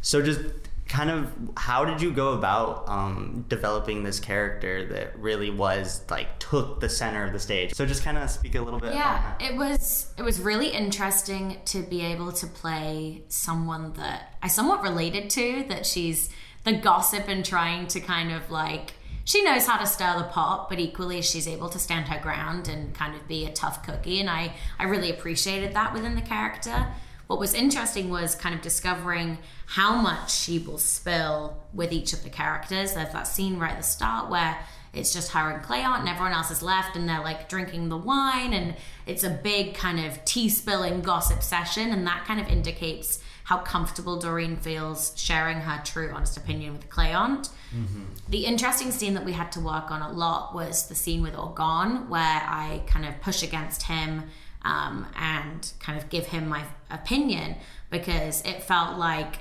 so 0.00 0.22
just 0.22 0.40
kind 0.88 1.10
of 1.10 1.32
how 1.56 1.84
did 1.84 2.02
you 2.02 2.12
go 2.12 2.32
about 2.34 2.88
um, 2.88 3.44
developing 3.48 4.02
this 4.02 4.20
character 4.20 4.86
that 4.88 5.18
really 5.18 5.50
was 5.50 6.02
like 6.10 6.38
took 6.38 6.80
the 6.80 6.88
center 6.88 7.24
of 7.24 7.32
the 7.32 7.38
stage? 7.38 7.72
So 7.74 7.86
just 7.86 8.02
kind 8.04 8.18
of 8.18 8.28
speak 8.30 8.54
a 8.54 8.60
little 8.60 8.78
bit. 8.80 8.94
yeah 8.94 9.34
it 9.40 9.56
was 9.56 10.12
it 10.18 10.22
was 10.22 10.40
really 10.40 10.68
interesting 10.68 11.56
to 11.66 11.82
be 11.82 12.02
able 12.02 12.32
to 12.32 12.46
play 12.46 13.22
someone 13.28 13.92
that 13.94 14.34
i 14.42 14.48
somewhat 14.48 14.82
related 14.82 15.30
to 15.30 15.64
that 15.68 15.86
she's 15.86 16.28
the 16.64 16.72
gossip 16.72 17.28
and 17.28 17.44
trying 17.44 17.86
to 17.88 18.00
kind 18.00 18.30
of 18.32 18.50
like 18.50 18.92
she 19.24 19.42
knows 19.42 19.66
how 19.66 19.78
to 19.78 19.86
stir 19.86 20.18
the 20.18 20.24
pot 20.24 20.68
but 20.68 20.78
equally 20.78 21.22
she's 21.22 21.48
able 21.48 21.68
to 21.68 21.78
stand 21.78 22.08
her 22.08 22.20
ground 22.20 22.68
and 22.68 22.94
kind 22.94 23.14
of 23.14 23.26
be 23.26 23.46
a 23.46 23.52
tough 23.52 23.82
cookie 23.84 24.20
and 24.20 24.28
i 24.30 24.52
i 24.78 24.84
really 24.84 25.10
appreciated 25.10 25.72
that 25.74 25.92
within 25.92 26.14
the 26.14 26.22
character 26.22 26.88
what 27.34 27.40
was 27.40 27.52
interesting 27.52 28.10
was 28.10 28.36
kind 28.36 28.54
of 28.54 28.62
discovering 28.62 29.36
how 29.66 29.92
much 29.92 30.32
she 30.32 30.60
will 30.60 30.78
spill 30.78 31.60
with 31.72 31.90
each 31.90 32.12
of 32.12 32.22
the 32.22 32.30
characters 32.30 32.94
there's 32.94 33.12
that 33.12 33.26
scene 33.26 33.58
right 33.58 33.72
at 33.72 33.78
the 33.78 33.82
start 33.82 34.30
where 34.30 34.56
it's 34.92 35.12
just 35.12 35.32
her 35.32 35.50
and 35.50 35.60
Cléante 35.64 35.98
and 35.98 36.08
everyone 36.08 36.32
else 36.32 36.52
is 36.52 36.62
left 36.62 36.94
and 36.94 37.08
they're 37.08 37.24
like 37.24 37.48
drinking 37.48 37.88
the 37.88 37.96
wine 37.96 38.52
and 38.52 38.76
it's 39.04 39.24
a 39.24 39.30
big 39.30 39.74
kind 39.74 39.98
of 39.98 40.24
tea 40.24 40.48
spilling 40.48 41.02
gossip 41.02 41.42
session 41.42 41.90
and 41.90 42.06
that 42.06 42.24
kind 42.24 42.38
of 42.38 42.46
indicates 42.46 43.18
how 43.42 43.58
comfortable 43.58 44.20
Dorine 44.20 44.56
feels 44.56 45.12
sharing 45.16 45.58
her 45.58 45.82
true 45.84 46.12
honest 46.14 46.36
opinion 46.36 46.74
with 46.74 46.88
Cléante. 46.88 47.50
Mm-hmm. 47.74 48.04
The 48.28 48.46
interesting 48.46 48.92
scene 48.92 49.14
that 49.14 49.24
we 49.24 49.32
had 49.32 49.50
to 49.52 49.60
work 49.60 49.90
on 49.90 50.02
a 50.02 50.12
lot 50.12 50.54
was 50.54 50.86
the 50.86 50.94
scene 50.94 51.20
with 51.20 51.34
Orgon 51.34 52.08
where 52.08 52.22
I 52.22 52.84
kind 52.86 53.04
of 53.04 53.20
push 53.20 53.42
against 53.42 53.82
him 53.82 54.22
um, 54.64 55.06
and 55.16 55.72
kind 55.80 55.98
of 55.98 56.08
give 56.08 56.26
him 56.26 56.48
my 56.48 56.64
opinion 56.90 57.56
because 57.90 58.42
it 58.42 58.62
felt 58.62 58.98
like 58.98 59.36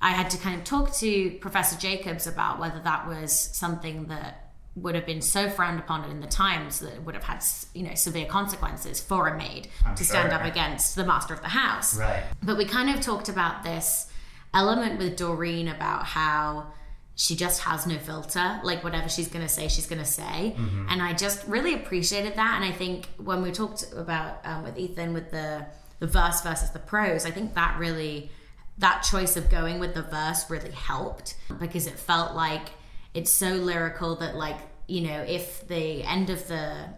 I 0.00 0.10
had 0.10 0.30
to 0.30 0.38
kind 0.38 0.58
of 0.58 0.64
talk 0.64 0.94
to 0.96 1.30
Professor 1.40 1.78
Jacobs 1.78 2.26
about 2.26 2.58
whether 2.58 2.80
that 2.80 3.08
was 3.08 3.32
something 3.32 4.04
that 4.06 4.50
would 4.76 4.94
have 4.94 5.06
been 5.06 5.22
so 5.22 5.50
frowned 5.50 5.80
upon 5.80 6.08
in 6.08 6.20
the 6.20 6.26
times 6.26 6.78
that 6.80 6.94
it 6.94 7.02
would 7.02 7.14
have 7.14 7.24
had 7.24 7.44
you 7.74 7.82
know 7.82 7.94
severe 7.94 8.26
consequences 8.26 9.00
for 9.00 9.26
a 9.26 9.36
maid 9.36 9.68
to 9.96 10.04
stand 10.04 10.30
sure. 10.30 10.38
up 10.38 10.44
against 10.44 10.94
the 10.94 11.04
master 11.04 11.34
of 11.34 11.40
the 11.42 11.48
house. 11.48 11.98
Right. 11.98 12.22
But 12.42 12.56
we 12.56 12.64
kind 12.64 12.90
of 12.90 13.00
talked 13.00 13.28
about 13.28 13.64
this 13.64 14.10
element 14.54 14.98
with 14.98 15.16
Dorine 15.16 15.68
about 15.68 16.04
how 16.04 16.72
she 17.18 17.34
just 17.34 17.62
has 17.62 17.84
no 17.84 17.98
filter. 17.98 18.60
Like 18.62 18.84
whatever 18.84 19.08
she's 19.08 19.26
going 19.26 19.44
to 19.44 19.52
say, 19.52 19.66
she's 19.66 19.88
going 19.88 19.98
to 19.98 20.04
say. 20.04 20.54
And 20.88 21.02
I 21.02 21.14
just 21.14 21.44
really 21.48 21.74
appreciated 21.74 22.36
that. 22.36 22.54
And 22.54 22.64
I 22.64 22.70
think 22.70 23.08
when 23.16 23.42
we 23.42 23.50
talked 23.50 23.84
about 23.92 24.38
um, 24.44 24.62
with 24.62 24.78
Ethan 24.78 25.12
with 25.12 25.30
the 25.32 25.66
the 25.98 26.06
verse 26.06 26.40
versus 26.42 26.70
the 26.70 26.78
prose, 26.78 27.26
I 27.26 27.32
think 27.32 27.54
that 27.54 27.76
really 27.76 28.30
that 28.78 29.02
choice 29.02 29.36
of 29.36 29.50
going 29.50 29.80
with 29.80 29.94
the 29.94 30.02
verse 30.02 30.48
really 30.48 30.70
helped 30.70 31.34
because 31.58 31.88
it 31.88 31.98
felt 31.98 32.36
like 32.36 32.68
it's 33.14 33.32
so 33.32 33.50
lyrical 33.54 34.14
that 34.16 34.36
like 34.36 34.58
you 34.86 35.00
know 35.00 35.20
if 35.22 35.66
the 35.66 36.04
end 36.04 36.30
of 36.30 36.46
the 36.46 36.88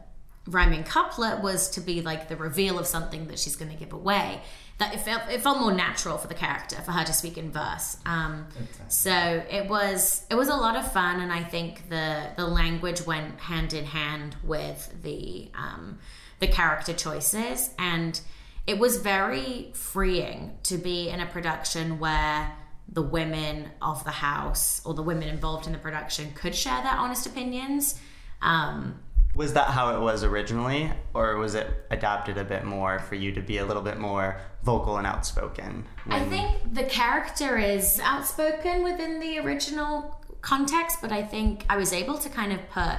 rhyming 0.47 0.85
couplet 0.85 1.41
was 1.41 1.71
to 1.71 1.81
be 1.81 2.03
like 2.03 2.29
the 2.29 2.37
reveal 2.37 2.79
of 2.79 2.87
something 2.87 3.27
that 3.29 3.39
she's 3.39 3.57
going 3.57 3.71
to 3.71 3.77
give 3.77 3.95
away 3.95 4.43
that 4.81 4.93
it 4.93 5.01
felt, 5.01 5.23
it 5.31 5.41
felt 5.41 5.61
more 5.61 5.73
natural 5.73 6.19
for 6.19 6.27
the 6.27 6.35
character 6.35 6.77
for 6.77 6.91
her 6.91 7.05
to 7.05 7.13
speak 7.13 7.39
in 7.39 7.53
verse. 7.53 7.97
Um, 8.05 8.47
so 8.89 9.13
it 9.49 9.69
was 9.69 10.27
it 10.29 10.35
was 10.35 10.49
a 10.49 10.57
lot 10.57 10.75
of 10.75 10.91
fun 10.93 11.21
and 11.21 11.33
i 11.33 11.43
think 11.43 11.89
the 11.89 12.29
the 12.37 12.47
language 12.47 13.07
went 13.07 13.39
hand 13.39 13.73
in 13.73 13.85
hand 13.85 14.37
with 14.43 14.93
the 15.03 15.51
um, 15.55 15.99
the 16.41 16.49
character 16.49 16.93
choices. 16.93 17.71
And 17.79 18.21
it 18.67 18.79
was 18.79 18.97
very 18.99 19.71
freeing 19.75 20.59
to 20.65 20.77
be 20.77 21.09
in 21.09 21.21
a 21.21 21.27
production 21.27 22.01
where 22.01 22.53
the 22.89 23.03
women 23.03 23.69
of 23.81 24.03
the 24.05 24.11
house 24.11 24.85
or 24.85 24.95
the 24.95 25.03
women 25.03 25.29
involved 25.29 25.67
in 25.67 25.73
the 25.73 25.79
production 25.79 26.33
could 26.35 26.55
share 26.55 26.83
their 26.83 26.93
honest 26.93 27.27
opinions. 27.27 28.01
Um, 28.43 28.99
Was 29.41 29.55
that 29.55 29.69
how 29.69 29.97
it 29.97 30.01
was 30.03 30.23
originally, 30.23 30.93
or 31.15 31.37
was 31.37 31.55
it 31.55 31.67
adapted 31.91 32.37
a 32.37 32.45
bit 32.45 32.65
more 32.65 32.99
for 32.99 33.15
you 33.15 33.33
to 33.33 33.41
be 33.41 33.57
a 33.57 33.65
little 33.65 33.83
bit 33.83 33.97
more 33.97 34.39
vocal 34.65 34.99
and 34.99 35.07
outspoken? 35.07 35.87
I 36.11 36.21
think 36.27 36.75
the 36.75 36.85
character 36.85 37.57
is 37.57 37.99
outspoken 38.01 38.85
within 38.85 39.19
the 39.19 39.39
original 39.39 40.21
context, 40.43 40.99
but 41.01 41.11
I 41.11 41.23
think 41.23 41.65
I 41.71 41.79
was 41.79 41.95
able 41.95 42.19
to 42.19 42.29
kind 42.29 42.53
of 42.53 42.69
put 42.69 42.99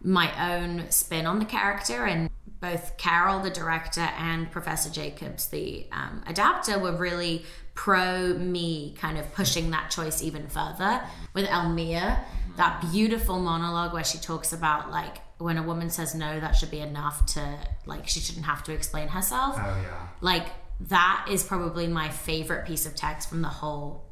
my 0.00 0.54
own 0.54 0.88
spin 0.92 1.26
on 1.26 1.40
the 1.40 1.44
character 1.44 2.04
and 2.04 2.30
both 2.60 2.96
Carol, 2.96 3.40
the 3.40 3.50
director, 3.50 4.08
and 4.18 4.48
Professor 4.52 4.88
Jacobs, 4.88 5.48
the 5.48 5.88
um, 5.90 6.22
adapter, 6.28 6.78
were 6.78 6.92
really 6.92 7.44
pro 7.74 8.34
me 8.34 8.94
kind 8.96 9.18
of 9.18 9.34
pushing 9.34 9.72
that 9.72 9.90
choice 9.90 10.22
even 10.22 10.46
further 10.46 11.02
with 11.34 11.44
Elmire, 11.46 12.20
that 12.56 12.80
beautiful 12.92 13.40
monologue 13.40 13.92
where 13.92 14.04
she 14.04 14.18
talks 14.18 14.52
about 14.52 14.92
like 14.92 15.25
when 15.38 15.58
a 15.58 15.62
woman 15.62 15.90
says 15.90 16.14
no, 16.14 16.40
that 16.40 16.52
should 16.56 16.70
be 16.70 16.80
enough 16.80 17.26
to 17.34 17.58
like 17.84 18.08
she 18.08 18.20
shouldn't 18.20 18.46
have 18.46 18.62
to 18.64 18.72
explain 18.72 19.08
herself 19.08 19.56
Oh 19.58 19.80
yeah. 19.82 20.08
like 20.20 20.46
that 20.88 21.26
is 21.30 21.42
probably 21.42 21.86
my 21.88 22.08
favorite 22.08 22.66
piece 22.66 22.86
of 22.86 22.94
text 22.94 23.28
from 23.28 23.42
the 23.42 23.48
whole 23.48 24.04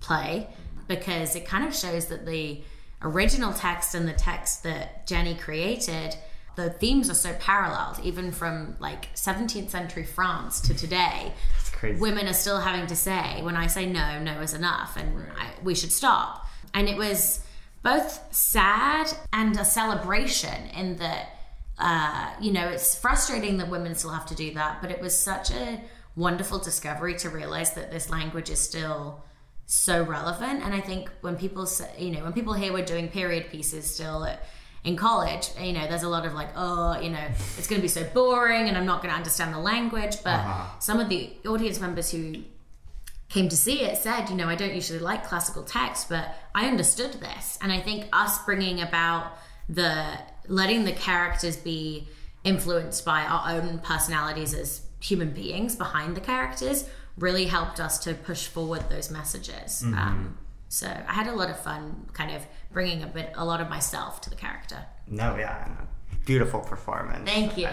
play 0.00 0.48
because 0.88 1.36
it 1.36 1.46
kind 1.46 1.64
of 1.66 1.74
shows 1.74 2.06
that 2.06 2.26
the 2.26 2.60
original 3.02 3.52
text 3.52 3.94
and 3.94 4.06
the 4.08 4.12
text 4.12 4.62
that 4.64 5.06
Jenny 5.06 5.34
created 5.34 6.14
the 6.54 6.68
themes 6.70 7.08
are 7.08 7.14
so 7.14 7.32
paralleled 7.34 7.98
even 8.04 8.30
from 8.30 8.76
like 8.78 9.12
17th 9.14 9.70
century 9.70 10.04
France 10.04 10.60
to 10.62 10.74
today 10.74 11.32
It's 11.58 11.70
crazy. 11.70 11.98
women 12.00 12.26
are 12.28 12.34
still 12.34 12.60
having 12.60 12.86
to 12.88 12.96
say 12.96 13.40
when 13.42 13.56
I 13.56 13.66
say 13.68 13.86
no 13.86 14.20
no 14.22 14.40
is 14.40 14.52
enough 14.54 14.96
and 14.96 15.24
I, 15.36 15.48
we 15.62 15.74
should 15.74 15.92
stop 15.92 16.46
and 16.74 16.88
it 16.88 16.96
was 16.96 17.40
both 17.82 18.34
sad 18.34 19.12
and 19.32 19.56
a 19.58 19.64
celebration 19.64 20.66
in 20.74 20.96
that 20.96 21.28
uh, 21.78 22.32
you 22.40 22.52
know 22.52 22.68
it's 22.68 22.94
frustrating 22.94 23.56
that 23.56 23.68
women 23.68 23.94
still 23.94 24.10
have 24.10 24.26
to 24.26 24.34
do 24.34 24.52
that 24.54 24.80
but 24.80 24.90
it 24.90 25.00
was 25.00 25.16
such 25.16 25.50
a 25.50 25.80
wonderful 26.14 26.58
discovery 26.58 27.14
to 27.14 27.28
realize 27.30 27.72
that 27.74 27.90
this 27.90 28.10
language 28.10 28.50
is 28.50 28.60
still 28.60 29.24
so 29.66 30.02
relevant. 30.02 30.62
And 30.62 30.74
i 30.74 30.80
think 30.80 31.10
when 31.22 31.36
people 31.36 31.66
say 31.66 31.90
you 31.98 32.10
know 32.10 32.22
when 32.22 32.32
people 32.32 32.52
hear 32.52 32.72
we're 32.72 32.84
doing 32.84 33.08
period 33.08 33.48
pieces 33.50 33.92
still 33.92 34.24
at, 34.24 34.44
in 34.84 34.96
college 34.96 35.48
you 35.60 35.72
know 35.72 35.86
there's 35.86 36.02
a 36.02 36.08
lot 36.08 36.26
of 36.26 36.34
like 36.34 36.48
oh 36.56 37.00
you 37.00 37.08
know 37.08 37.24
it's 37.56 37.68
going 37.68 37.80
to 37.80 37.82
be 37.82 37.88
so 37.88 38.02
boring 38.12 38.68
and 38.68 38.76
i'm 38.76 38.84
not 38.84 39.00
going 39.00 39.10
to 39.10 39.16
understand 39.16 39.54
the 39.54 39.58
language. 39.58 40.22
But 40.22 40.40
some 40.80 41.00
of 41.00 41.08
the 41.08 41.32
audience 41.46 41.80
members 41.80 42.10
who 42.10 42.42
came 43.32 43.48
to 43.48 43.56
see 43.56 43.82
it 43.82 43.96
said, 43.96 44.28
you 44.28 44.36
know, 44.36 44.48
I 44.48 44.54
don't 44.54 44.74
usually 44.74 44.98
like 44.98 45.26
classical 45.26 45.62
text, 45.62 46.08
but 46.08 46.34
I 46.54 46.66
understood 46.66 47.14
this. 47.14 47.58
And 47.62 47.72
I 47.72 47.80
think 47.80 48.06
us 48.12 48.42
bringing 48.44 48.80
about 48.82 49.38
the 49.68 50.18
letting 50.48 50.84
the 50.84 50.92
characters 50.92 51.56
be 51.56 52.08
influenced 52.44 53.04
by 53.04 53.22
our 53.22 53.54
own 53.54 53.78
personalities 53.78 54.52
as 54.52 54.82
human 55.00 55.30
beings 55.30 55.76
behind 55.76 56.16
the 56.16 56.20
characters 56.20 56.88
really 57.16 57.46
helped 57.46 57.80
us 57.80 57.98
to 58.00 58.14
push 58.14 58.48
forward 58.48 58.88
those 58.90 59.10
messages. 59.10 59.82
Um, 59.82 60.38
so 60.68 60.86
I 60.86 61.12
had 61.12 61.26
a 61.26 61.34
lot 61.34 61.48
of 61.48 61.58
fun 61.58 62.06
kind 62.12 62.34
of 62.34 62.46
bringing 62.72 63.02
a 63.02 63.06
bit, 63.06 63.32
a 63.34 63.44
lot 63.44 63.60
of 63.60 63.68
myself 63.68 64.20
to 64.22 64.30
the 64.30 64.36
character. 64.36 64.84
No, 65.06 65.36
yeah. 65.36 65.68
Beautiful 66.26 66.60
performance. 66.60 67.28
Thank 67.28 67.56
you. 67.56 67.68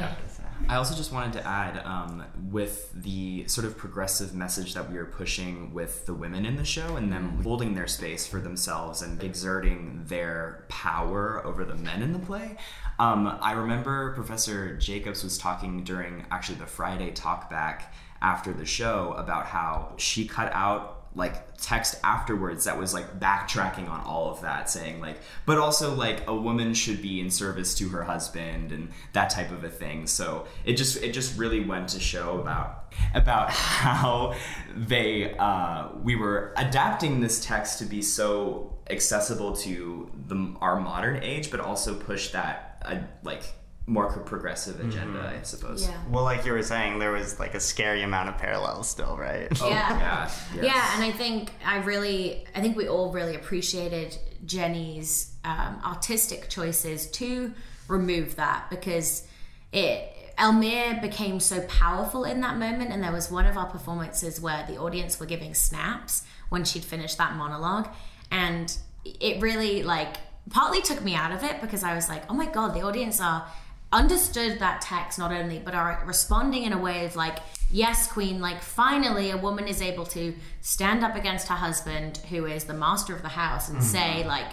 I 0.68 0.68
have 0.68 0.68
to 0.68 0.68
say. 0.68 0.74
I 0.74 0.78
also 0.78 0.96
just 0.96 1.12
wanted 1.12 1.34
to 1.34 1.48
add, 1.48 1.86
um, 1.86 2.25
with 2.51 2.92
the 2.94 3.48
sort 3.48 3.66
of 3.66 3.78
progressive 3.78 4.34
message 4.34 4.74
that 4.74 4.92
we 4.92 4.98
are 4.98 5.06
pushing 5.06 5.74
with 5.74 6.06
the 6.06 6.13
women 6.13 6.46
in 6.46 6.56
the 6.56 6.66
show 6.66 6.96
and 6.96 7.12
them 7.12 7.42
holding 7.44 7.75
their 7.75 7.88
space 7.88 8.28
for 8.28 8.39
themselves 8.39 9.01
and 9.01 9.22
exerting 9.24 10.04
their 10.06 10.66
power 10.70 11.42
over 11.46 11.66
the 11.66 11.75
men 11.75 12.01
in 12.01 12.13
the 12.13 12.20
play. 12.20 12.58
Um, 13.00 13.38
I 13.42 13.54
remember 13.54 14.13
Professor 14.13 14.75
Jacobs 14.78 15.24
was 15.24 15.38
talking 15.38 15.84
during 15.84 16.25
actually 16.32 16.58
the 16.58 16.66
Friday 16.66 17.12
talkback 17.12 17.84
after 18.22 18.51
the 18.51 18.66
show 18.66 19.13
about 19.18 19.46
how 19.46 19.94
she 19.98 20.28
cut 20.28 20.51
out 20.54 20.99
like 21.16 21.58
text 21.58 22.00
afterwards 22.04 22.66
that 22.66 22.78
was 22.78 22.94
like 22.94 23.20
backtracking 23.20 23.89
on 23.89 24.00
all 24.01 24.30
of 24.30 24.42
that 24.42 24.70
saying 24.70 25.01
like 25.01 25.20
but 25.46 25.58
also 25.58 25.94
like 25.94 26.25
a 26.28 26.36
woman 26.36 26.74
should 26.74 27.01
be 27.01 27.20
in 27.20 27.30
service 27.32 27.74
to 27.75 27.89
her 27.89 28.04
husband 28.04 28.72
and 28.72 28.92
that 29.13 29.30
type 29.30 29.51
of 29.51 29.63
a 29.63 29.70
thing. 29.70 30.08
So 30.08 30.46
it 30.66 30.74
just 30.74 31.01
it 31.01 31.13
just 31.13 31.38
really 31.38 31.62
went 31.62 31.89
to 31.89 32.00
show 32.00 32.39
about 32.39 32.94
about 33.13 33.50
how 33.50 34.36
they 34.75 35.36
uh, 35.38 35.89
we 36.04 36.16
were 36.16 36.54
adapting 36.58 37.22
this 37.22 37.44
text 37.44 37.80
to 37.80 37.86
be 37.86 38.01
so 38.01 38.78
accessible 38.89 39.56
to 39.56 40.10
the 40.28 40.56
our 40.62 40.80
modern 40.80 41.22
age 41.22 41.51
but 41.51 41.60
also 41.60 41.94
push 41.94 42.32
that 42.32 42.82
uh, 42.84 42.98
like 43.24 43.44
more 43.89 44.08
progressive 44.19 44.79
agenda 44.79 45.19
i 45.38 45.41
suppose 45.43 45.88
Yeah. 45.88 45.98
Well, 46.10 46.24
like 46.24 46.46
you 46.46 46.51
were 46.51 46.62
saying, 46.62 47.00
there 47.00 47.12
was 47.12 47.39
like 47.39 47.55
a 47.55 47.60
scary 47.60 48.03
amount 48.03 48.29
of 48.29 48.38
parallels 48.38 48.88
still, 48.89 49.17
right? 49.17 49.48
Yeah. 49.60 49.67
yeah 49.67 50.31
yes. 50.55 50.63
Yeah, 50.63 50.96
and 50.96 51.03
I 51.03 51.12
think 51.12 51.51
I 51.65 51.77
really, 51.77 52.46
I 52.55 52.62
think 52.62 52.77
we 52.77 52.88
all 52.88 53.12
really 53.12 53.36
appreciated 53.36 54.17
Jenny's 54.46 55.34
um, 55.43 55.81
artistic 55.84 56.50
choices 56.50 57.10
to 57.12 57.53
remove 57.88 58.36
that 58.36 58.69
because 58.69 59.27
it. 59.72 60.15
Elmire 60.38 61.01
became 61.01 61.38
so 61.41 61.60
powerful 61.67 62.24
in 62.24 62.39
that 62.39 62.58
moment, 62.58 62.93
and 62.93 63.03
there 63.03 63.12
was 63.12 63.29
one 63.29 63.46
of 63.46 63.58
our 63.58 63.65
performances 63.65 64.39
where 64.39 64.65
the 64.69 64.77
audience 64.77 65.19
were 65.19 65.25
giving 65.25 65.53
snaps 65.53 66.24
when 66.48 66.63
she'd 66.63 66.86
finished 66.86 67.17
that 67.17 67.34
monologue, 67.36 67.89
and 68.31 68.77
it 69.03 69.41
really 69.41 69.84
like 69.84 70.15
partly 70.50 70.81
took 70.81 71.03
me 71.03 71.13
out 71.13 71.34
of 71.34 71.43
it 71.43 71.60
because 71.60 71.84
I 71.84 71.93
was 71.93 72.08
like, 72.08 72.24
oh 72.29 72.34
my 72.34 72.46
god, 72.46 72.74
the 72.74 72.84
audience 72.84 73.19
are 73.19 73.46
understood 73.91 74.60
that 74.60 74.81
text 74.81 75.17
not 75.17 75.31
only 75.31 75.58
but 75.60 75.74
are 75.74 76.03
responding 76.05 76.63
in 76.63 76.74
a 76.74 76.77
way 76.77 77.05
of 77.05 77.15
like 77.15 77.39
yes 77.72 78.12
queen 78.12 78.39
like 78.39 78.62
finally 78.62 79.31
a 79.31 79.38
woman 79.38 79.67
is 79.67 79.81
able 79.81 80.05
to 80.05 80.34
stand 80.62 81.03
up 81.03 81.15
against 81.15 81.48
her 81.48 81.55
husband 81.55 82.17
who 82.29 82.46
is 82.46 82.65
the 82.65 82.74
master 82.74 83.15
of 83.15 83.24
the 83.24 83.29
house 83.29 83.67
and 83.67 83.84
say 83.84 84.24
like 84.27 84.46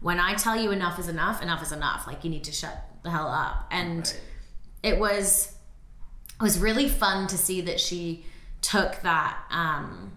when 0.00 0.20
i 0.20 0.34
tell 0.34 0.60
you 0.60 0.70
enough 0.72 0.98
is 0.98 1.08
enough 1.08 1.42
enough 1.42 1.62
is 1.62 1.72
enough. 1.72 2.06
Like 2.06 2.24
you 2.24 2.30
need 2.30 2.44
to 2.44 2.52
shut 2.52 2.84
the 3.02 3.10
hell 3.10 3.28
up. 3.28 3.66
And 3.70 4.14
it 4.82 4.98
was 4.98 5.52
it 6.40 6.42
was 6.42 6.58
really 6.58 6.88
fun 6.88 7.26
to 7.28 7.38
see 7.38 7.60
that 7.62 7.80
she 7.80 8.24
took 8.60 9.00
that 9.02 9.36
um, 9.50 10.12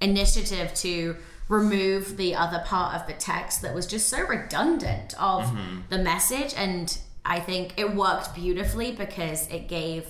initiative 0.00 0.74
to 0.74 1.16
remove 1.48 2.16
the 2.16 2.34
other 2.34 2.62
part 2.66 2.94
of 3.00 3.06
the 3.06 3.12
text 3.12 3.62
that 3.62 3.74
was 3.74 3.86
just 3.86 4.08
so 4.08 4.26
redundant 4.26 5.14
of 5.20 5.50
the 5.90 5.98
message. 5.98 6.54
And 6.56 6.96
i 7.26 7.38
think 7.40 7.74
it 7.76 7.94
worked 7.94 8.34
beautifully 8.34 8.92
because 8.92 9.48
it 9.48 9.68
gave 9.68 10.06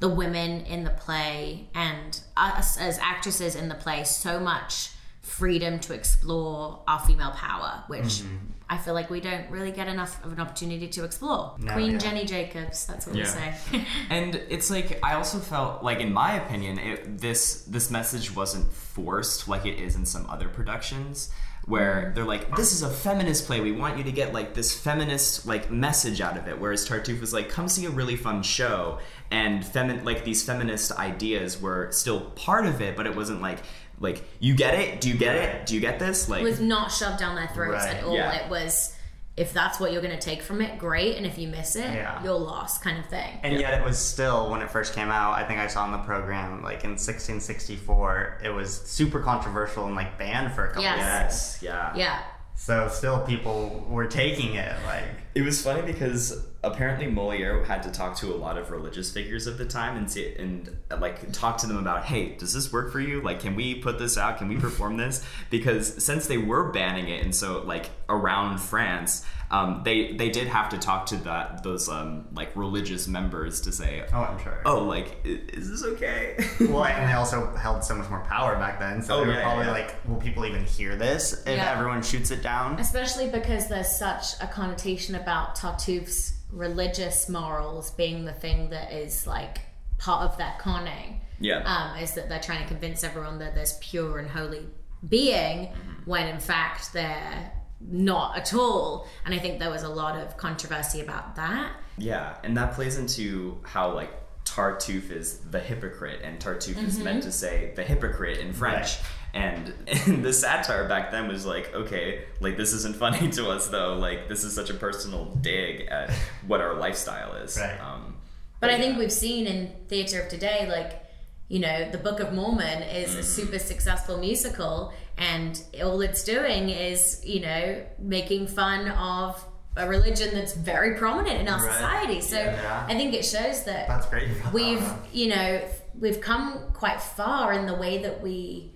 the 0.00 0.08
women 0.08 0.62
in 0.66 0.82
the 0.84 0.90
play 0.90 1.68
and 1.74 2.20
us 2.36 2.76
as 2.78 2.98
actresses 2.98 3.54
in 3.54 3.68
the 3.68 3.74
play 3.74 4.02
so 4.04 4.40
much 4.40 4.90
freedom 5.20 5.78
to 5.78 5.94
explore 5.94 6.80
our 6.88 6.98
female 6.98 7.30
power 7.30 7.84
which 7.86 8.02
mm-hmm. 8.02 8.36
i 8.68 8.76
feel 8.76 8.92
like 8.94 9.08
we 9.10 9.20
don't 9.20 9.48
really 9.50 9.70
get 9.70 9.86
enough 9.86 10.22
of 10.24 10.32
an 10.32 10.40
opportunity 10.40 10.88
to 10.88 11.04
explore 11.04 11.54
No, 11.58 11.72
queen 11.74 11.92
yeah. 11.92 11.98
jenny 11.98 12.24
jacobs 12.24 12.84
that's 12.86 13.06
what 13.06 13.14
we 13.14 13.20
Yeah. 13.20 13.54
say 13.60 13.84
and 14.10 14.34
it's 14.48 14.68
like 14.70 14.98
i 15.04 15.14
also 15.14 15.38
felt 15.38 15.84
like 15.84 16.00
in 16.00 16.12
my 16.12 16.34
opinion 16.34 16.78
it, 16.80 17.18
this 17.18 17.62
this 17.62 17.88
message 17.88 18.34
wasn't 18.34 18.72
forced 18.72 19.46
like 19.46 19.64
it 19.64 19.78
is 19.78 19.94
in 19.94 20.04
some 20.04 20.28
other 20.28 20.48
productions 20.48 21.30
where 21.66 22.12
they're 22.14 22.24
like 22.24 22.54
this 22.56 22.72
is 22.72 22.82
a 22.82 22.90
feminist 22.90 23.46
play. 23.46 23.60
We 23.60 23.72
want 23.72 23.96
you 23.98 24.04
to 24.04 24.12
get 24.12 24.32
like 24.32 24.54
this 24.54 24.76
feminist 24.76 25.46
like 25.46 25.70
message 25.70 26.20
out 26.20 26.36
of 26.36 26.48
it. 26.48 26.58
Whereas 26.60 26.88
tartuffe 26.88 27.20
was 27.20 27.32
like 27.32 27.48
come 27.48 27.68
see 27.68 27.84
a 27.86 27.90
really 27.90 28.16
fun 28.16 28.42
show. 28.42 28.98
And 29.30 29.62
femin 29.62 30.04
like 30.04 30.24
these 30.24 30.42
feminist 30.42 30.92
ideas 30.92 31.60
were 31.60 31.90
still 31.92 32.20
part 32.32 32.66
of 32.66 32.80
it 32.82 32.96
but 32.96 33.06
it 33.06 33.14
wasn't 33.16 33.40
like 33.40 33.58
like 34.00 34.24
you 34.40 34.54
get 34.54 34.74
it? 34.74 35.00
Do 35.00 35.08
you 35.08 35.16
get 35.16 35.36
it? 35.36 35.66
Do 35.66 35.74
you 35.74 35.80
get 35.80 35.98
this? 36.00 36.28
Like 36.28 36.40
It 36.40 36.44
was 36.44 36.60
not 36.60 36.90
shoved 36.90 37.18
down 37.20 37.36
their 37.36 37.46
throats 37.48 37.84
Right, 37.84 37.96
at 37.96 38.04
all. 38.04 38.14
yeah. 38.16 38.44
It 38.44 38.50
was 38.50 38.96
if 39.36 39.52
that's 39.54 39.80
what 39.80 39.92
you're 39.92 40.02
going 40.02 40.14
to 40.14 40.20
take 40.20 40.42
from 40.42 40.60
it, 40.60 40.78
great, 40.78 41.16
and 41.16 41.24
if 41.24 41.38
you 41.38 41.48
miss 41.48 41.74
it, 41.74 41.92
Yeah. 41.94 42.22
you're 42.22 42.34
lost, 42.34 42.82
kind 42.82 42.98
of 42.98 43.06
thing. 43.06 43.40
And 43.42 43.58
yet 43.58 43.72
it 43.80 43.82
was 43.84 43.98
still 43.98 44.50
when 44.50 44.60
it 44.60 44.70
first 44.70 44.92
came 44.94 45.08
out. 45.10 45.32
I 45.32 45.44
think 45.44 45.58
I 45.58 45.68
saw 45.68 45.86
in 45.86 45.92
the 45.92 45.98
program 45.98 46.62
like 46.62 46.84
in 46.84 46.98
1664, 46.98 48.40
it 48.44 48.50
was 48.50 48.80
super 48.82 49.20
controversial 49.20 49.86
and 49.86 49.94
like 49.96 50.18
banned 50.18 50.52
for 50.52 50.64
a 50.66 50.68
couple 50.68 50.82
Yes. 50.82 50.98
years. 50.98 51.62
yes 51.62 51.62
yeah 51.62 51.96
yeah, 51.96 52.18
So 52.56 52.88
still 52.88 53.20
people 53.20 53.86
were 53.88 54.06
taking 54.06 54.54
it 54.54 54.74
like 54.86 55.04
It 55.34 55.42
was 55.42 55.62
funny 55.62 55.80
because 55.82 56.46
apparently 56.64 57.06
Moliere 57.06 57.64
had 57.64 57.82
to 57.84 57.90
talk 57.90 58.16
to 58.18 58.32
a 58.32 58.36
lot 58.36 58.56
of 58.58 58.70
religious 58.70 59.10
figures 59.10 59.46
of 59.46 59.56
the 59.58 59.64
time 59.64 59.96
and 59.96 60.10
see, 60.10 60.34
and 60.38 60.76
uh, 60.90 60.98
like 60.98 61.32
talk 61.32 61.56
to 61.58 61.66
them 61.66 61.78
about, 61.78 62.04
hey, 62.04 62.36
does 62.36 62.52
this 62.52 62.72
work 62.72 62.92
for 62.92 63.00
you? 63.00 63.20
Like, 63.22 63.40
can 63.40 63.54
we 63.56 63.76
put 63.76 63.98
this 63.98 64.18
out? 64.18 64.38
Can 64.38 64.48
we 64.48 64.56
perform 64.56 64.96
this? 64.98 65.24
Because 65.50 66.02
since 66.04 66.26
they 66.26 66.38
were 66.38 66.70
banning 66.70 67.08
it, 67.08 67.24
and 67.24 67.34
so 67.34 67.62
like 67.62 67.90
around 68.08 68.58
France, 68.58 69.24
um, 69.50 69.82
they 69.84 70.12
they 70.12 70.30
did 70.30 70.48
have 70.48 70.68
to 70.70 70.78
talk 70.78 71.06
to 71.06 71.16
that 71.24 71.62
those 71.62 71.88
um, 71.88 72.26
like 72.34 72.54
religious 72.56 73.08
members 73.08 73.60
to 73.62 73.72
say, 73.72 74.04
oh 74.12 74.22
I'm 74.22 74.38
sure. 74.42 74.60
oh, 74.64 74.84
like 74.84 75.16
is 75.24 75.70
this 75.70 75.84
okay? 75.84 76.36
Well, 76.60 76.84
and 76.84 77.08
they 77.08 77.12
also 77.14 77.54
held 77.56 77.84
so 77.84 77.94
much 77.96 78.08
more 78.08 78.20
power 78.20 78.56
back 78.56 78.78
then. 78.78 79.02
So 79.02 79.16
Oh, 79.16 79.20
they 79.22 79.26
were 79.26 79.32
yeah, 79.34 79.42
probably 79.42 79.64
yeah. 79.66 79.72
like, 79.72 80.08
will 80.08 80.16
people 80.16 80.46
even 80.46 80.64
hear 80.64 80.96
this 80.96 81.42
if 81.46 81.56
Yeah. 81.56 81.72
everyone 81.72 82.02
shoots 82.02 82.30
it 82.30 82.42
down? 82.42 82.78
especially 82.78 83.28
because 83.28 83.68
there's 83.68 83.90
such 83.90 84.34
a 84.40 84.46
connotation 84.46 85.14
about 85.22 85.56
Tartuffe's 85.56 86.34
religious 86.50 87.28
morals 87.28 87.90
being 87.92 88.24
the 88.24 88.32
thing 88.32 88.70
that 88.70 88.92
is 88.92 89.26
like 89.26 89.60
part 89.98 90.22
of 90.30 90.36
their 90.38 90.54
conning. 90.60 91.20
Yeah. 91.40 91.62
um, 91.64 91.98
is 91.98 92.12
that 92.14 92.28
they're 92.28 92.38
trying 92.40 92.62
to 92.62 92.68
convince 92.68 93.02
everyone 93.02 93.38
that 93.40 93.54
there's 93.56 93.76
pure 93.78 94.18
and 94.20 94.28
holy 94.30 94.64
being 95.08 95.66
Mm-hmm. 95.68 96.10
when 96.10 96.28
in 96.28 96.38
fact 96.38 96.92
they're 96.92 97.50
not 97.80 98.36
at 98.38 98.54
all. 98.54 99.08
And 99.24 99.34
I 99.34 99.38
think 99.38 99.58
there 99.58 99.70
was 99.70 99.82
a 99.82 99.88
lot 99.88 100.16
of 100.16 100.36
controversy 100.36 101.00
about 101.00 101.34
that. 101.36 101.72
Yeah, 101.98 102.36
and 102.44 102.56
that 102.56 102.74
plays 102.74 102.96
into 102.96 103.58
how 103.64 103.92
like 103.92 104.12
Tartuffe 104.44 105.10
is 105.10 105.38
the 105.38 105.58
hypocrite, 105.58 106.20
and 106.22 106.38
Tartuffe 106.38 106.82
is 106.86 106.98
meant 107.00 107.22
to 107.24 107.32
say 107.32 107.72
the 107.74 107.82
hypocrite 107.82 108.38
in 108.38 108.52
French. 108.52 108.98
And, 109.34 109.72
and 110.06 110.24
the 110.24 110.32
satire 110.32 110.88
back 110.88 111.10
then 111.10 111.28
was 111.28 111.46
like, 111.46 111.72
okay, 111.74 112.24
like 112.40 112.56
this 112.56 112.72
isn't 112.74 112.96
funny 112.96 113.30
to 113.30 113.48
us 113.50 113.68
though. 113.68 113.94
Like 113.94 114.28
this 114.28 114.44
is 114.44 114.54
such 114.54 114.70
a 114.70 114.74
personal 114.74 115.24
dig 115.40 115.88
at 115.88 116.10
what 116.46 116.60
our 116.60 116.74
lifestyle 116.74 117.32
is. 117.34 117.56
Right. 117.58 117.78
Um, 117.80 118.16
But 118.60 118.70
I 118.70 118.74
yeah. 118.74 118.82
think 118.82 118.98
we've 118.98 119.12
seen 119.12 119.46
in 119.46 119.72
theatre 119.88 120.20
of 120.22 120.28
today, 120.28 120.68
like, 120.70 121.02
you 121.48 121.58
know, 121.60 121.90
the 121.90 121.98
Book 121.98 122.20
of 122.20 122.32
Mormon 122.32 122.82
is 122.82 123.10
Mm-hmm. 123.10 123.18
a 123.20 123.22
super 123.22 123.58
successful 123.58 124.18
musical, 124.18 124.92
and 125.18 125.62
all 125.82 126.00
it's 126.00 126.24
doing 126.24 126.68
is, 126.70 127.20
you 127.24 127.40
know, 127.40 127.82
making 127.98 128.46
fun 128.46 128.88
of 128.90 129.42
a 129.76 129.88
religion 129.88 130.34
that's 130.34 130.54
very 130.54 130.96
prominent 130.98 131.40
in 131.40 131.48
our 131.48 131.58
Right. 131.62 131.72
society. 131.72 132.20
So 132.20 132.36
Yeah. 132.36 132.86
I 132.88 132.94
think 132.94 133.14
it 133.14 133.24
shows 133.24 133.64
that 133.64 133.88
That's 133.88 134.06
great. 134.06 134.28
you 134.28 134.34
brought 134.34 134.44
that 134.44 134.54
we've, 134.54 134.88
you 135.12 135.28
know, 135.28 135.60
we've 135.98 136.20
come 136.20 136.60
quite 136.74 137.00
far 137.00 137.52
in 137.54 137.66
the 137.66 137.74
way 137.74 137.98
that 138.02 138.20
we 138.22 138.71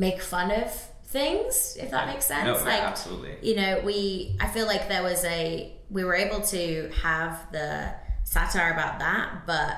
make 0.00 0.20
fun 0.22 0.50
of 0.50 0.72
things, 1.04 1.76
if 1.78 1.90
that 1.90 2.04
makes 2.08 2.24
sense. 2.24 2.44
No, 2.46 2.56
yeah, 2.56 2.64
like, 2.74 2.82
absolutely. 2.92 3.34
you 3.48 3.54
know, 3.60 3.72
we 3.84 4.36
I 4.40 4.48
feel 4.54 4.66
like 4.66 4.88
there 4.88 5.02
was 5.02 5.24
a 5.24 5.72
we 5.90 6.02
were 6.04 6.14
able 6.26 6.40
to 6.56 6.90
have 7.02 7.32
the 7.52 7.92
satire 8.24 8.72
about 8.72 8.98
that, 9.00 9.26
but 9.46 9.72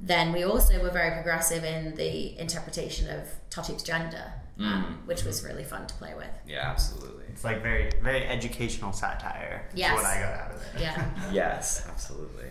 then 0.00 0.32
we 0.32 0.42
also 0.44 0.80
were 0.84 0.90
very 0.90 1.12
progressive 1.18 1.64
in 1.64 1.94
the 1.96 2.38
interpretation 2.38 3.10
of 3.18 3.22
Tartuffe's 3.50 3.82
gender, 3.82 4.26
um, 4.60 5.02
which 5.06 5.24
was 5.24 5.42
really 5.42 5.64
fun 5.64 5.86
to 5.88 5.94
play 5.94 6.14
with. 6.14 6.34
yeah, 6.46 6.70
absolutely. 6.70 7.24
It's 7.32 7.42
like 7.44 7.62
very, 7.62 7.90
very 8.02 8.22
educational 8.24 8.92
satire. 8.92 9.66
is 9.72 9.78
Yes. 9.78 9.94
what 9.96 10.04
I 10.04 10.20
got 10.20 10.34
out 10.42 10.50
of 10.54 10.60
it. 10.62 10.80
Yeah. 10.80 11.04
Yes, 11.32 11.86
absolutely. 11.88 12.46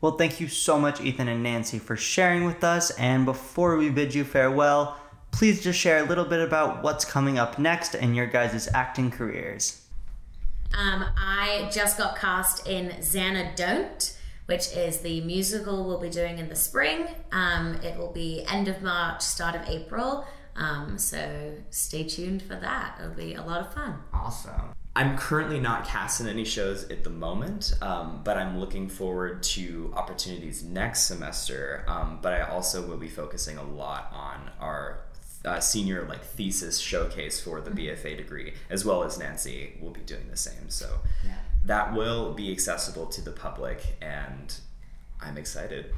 Well, 0.00 0.12
thank 0.16 0.40
you 0.40 0.48
so 0.48 0.78
much, 0.78 1.00
Ethan 1.00 1.28
and 1.28 1.44
Nanci, 1.44 1.78
for 1.80 1.96
sharing 1.96 2.44
with 2.44 2.62
us. 2.64 2.90
And 2.92 3.24
before 3.24 3.76
we 3.76 3.90
bid 3.90 4.14
you 4.14 4.24
farewell, 4.24 4.96
please 5.30 5.62
just 5.62 5.78
share 5.78 5.98
a 5.98 6.08
little 6.08 6.24
bit 6.24 6.40
about 6.40 6.82
what's 6.82 7.04
coming 7.04 7.38
up 7.38 7.58
next 7.58 7.94
in 7.94 8.14
your 8.14 8.26
guys' 8.26 8.68
acting 8.74 9.10
careers. 9.10 9.82
Um, 10.76 11.04
I 11.16 11.68
just 11.72 11.98
got 11.98 12.18
cast 12.18 12.66
in 12.66 13.02
Xanadu, 13.02 13.86
which 14.46 14.72
is 14.76 14.98
the 14.98 15.20
musical 15.22 15.84
we'll 15.84 16.00
be 16.00 16.10
doing 16.10 16.38
in 16.38 16.48
the 16.48 16.56
spring. 16.56 17.06
Um, 17.32 17.76
it 17.82 17.96
will 17.96 18.12
be 18.12 18.44
end 18.50 18.68
of 18.68 18.82
March, 18.82 19.22
start 19.22 19.54
of 19.54 19.68
April. 19.68 20.26
Um, 20.56 20.98
so 20.98 21.52
stay 21.70 22.04
tuned 22.04 22.42
for 22.42 22.56
that. 22.56 22.96
It'll 22.98 23.14
be 23.14 23.34
a 23.34 23.42
lot 23.42 23.60
of 23.60 23.72
fun. 23.72 23.98
Awesome. 24.12 24.74
I'm 24.96 25.16
currently 25.16 25.60
not 25.60 25.86
cast 25.86 26.20
in 26.20 26.26
any 26.26 26.44
shows 26.44 26.90
at 26.90 27.04
the 27.04 27.10
moment, 27.10 27.72
um, 27.80 28.22
but 28.24 28.36
I'm 28.36 28.58
looking 28.58 28.88
forward 28.88 29.44
to 29.44 29.92
opportunities 29.94 30.64
next 30.64 31.02
semester. 31.02 31.84
Um, 31.86 32.18
but 32.20 32.32
I 32.32 32.40
also 32.40 32.84
will 32.84 32.96
be 32.96 33.08
focusing 33.08 33.58
a 33.58 33.62
lot 33.62 34.10
on 34.12 34.50
our 34.58 35.02
uh, 35.48 35.60
senior 35.60 36.04
like 36.08 36.22
thesis 36.22 36.78
showcase 36.78 37.40
for 37.40 37.60
the 37.60 37.70
BFA 37.70 38.16
degree, 38.16 38.52
as 38.68 38.84
well 38.84 39.02
as 39.02 39.18
Nanci 39.18 39.80
will 39.80 39.90
be 39.90 40.00
doing 40.00 40.28
the 40.30 40.36
same. 40.36 40.68
So 40.68 40.98
that 41.64 41.94
will 41.94 42.34
be 42.34 42.52
accessible 42.52 43.06
to 43.06 43.22
the 43.22 43.32
public, 43.32 43.96
and 44.00 44.54
I'm 45.20 45.38
excited. 45.38 45.94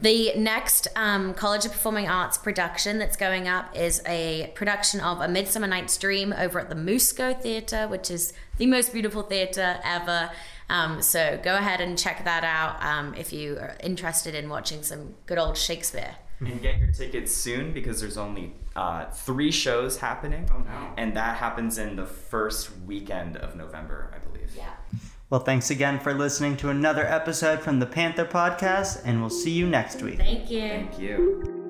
The 0.00 0.32
next 0.36 0.88
um, 0.96 1.32
College 1.34 1.64
of 1.64 1.72
Performing 1.72 2.08
Arts 2.08 2.36
production 2.36 2.98
that's 2.98 3.16
going 3.16 3.46
up 3.46 3.76
is 3.76 4.02
a 4.06 4.50
production 4.54 4.98
of 5.00 5.20
A 5.20 5.28
Midsummer 5.28 5.68
Night's 5.68 5.96
Dream 5.96 6.32
over 6.36 6.58
at 6.58 6.68
the 6.68 6.74
Musco 6.74 7.40
Theatre, 7.40 7.86
which 7.86 8.10
is 8.10 8.32
the 8.56 8.66
most 8.66 8.92
beautiful 8.92 9.22
theatre 9.22 9.78
ever. 9.84 10.30
Um, 10.68 11.02
so 11.02 11.38
go 11.42 11.54
ahead 11.56 11.80
and 11.80 11.96
check 11.96 12.24
that 12.24 12.42
out 12.42 12.82
um, 12.84 13.14
if 13.14 13.32
you 13.32 13.58
are 13.58 13.76
interested 13.82 14.34
in 14.34 14.48
watching 14.48 14.82
some 14.82 15.14
good 15.26 15.38
old 15.38 15.56
Shakespeare. 15.56 16.16
And 16.46 16.60
get 16.60 16.78
your 16.78 16.90
tickets 16.92 17.32
soon 17.32 17.72
because 17.72 18.00
there's 18.00 18.18
only 18.18 18.54
uh, 18.74 19.06
three 19.10 19.50
shows 19.50 19.98
happening. 19.98 20.48
Oh, 20.52 20.58
no. 20.58 20.92
And 20.96 21.16
that 21.16 21.36
happens 21.36 21.78
in 21.78 21.96
the 21.96 22.06
first 22.06 22.70
weekend 22.86 23.36
of 23.36 23.56
November, 23.56 24.12
I 24.14 24.18
believe. 24.18 24.50
Yeah. 24.56 24.72
Well, 25.30 25.40
thanks 25.40 25.70
again 25.70 25.98
for 25.98 26.12
listening 26.12 26.56
to 26.58 26.68
another 26.68 27.06
episode 27.06 27.60
from 27.60 27.78
the 27.78 27.86
Panther 27.86 28.26
Podcast, 28.26 29.00
and 29.04 29.20
we'll 29.20 29.30
see 29.30 29.52
you 29.52 29.66
next 29.66 30.02
week. 30.02 30.18
Thank 30.18 30.50
you. 30.50 30.60
Thank 30.60 30.98
you. 30.98 31.61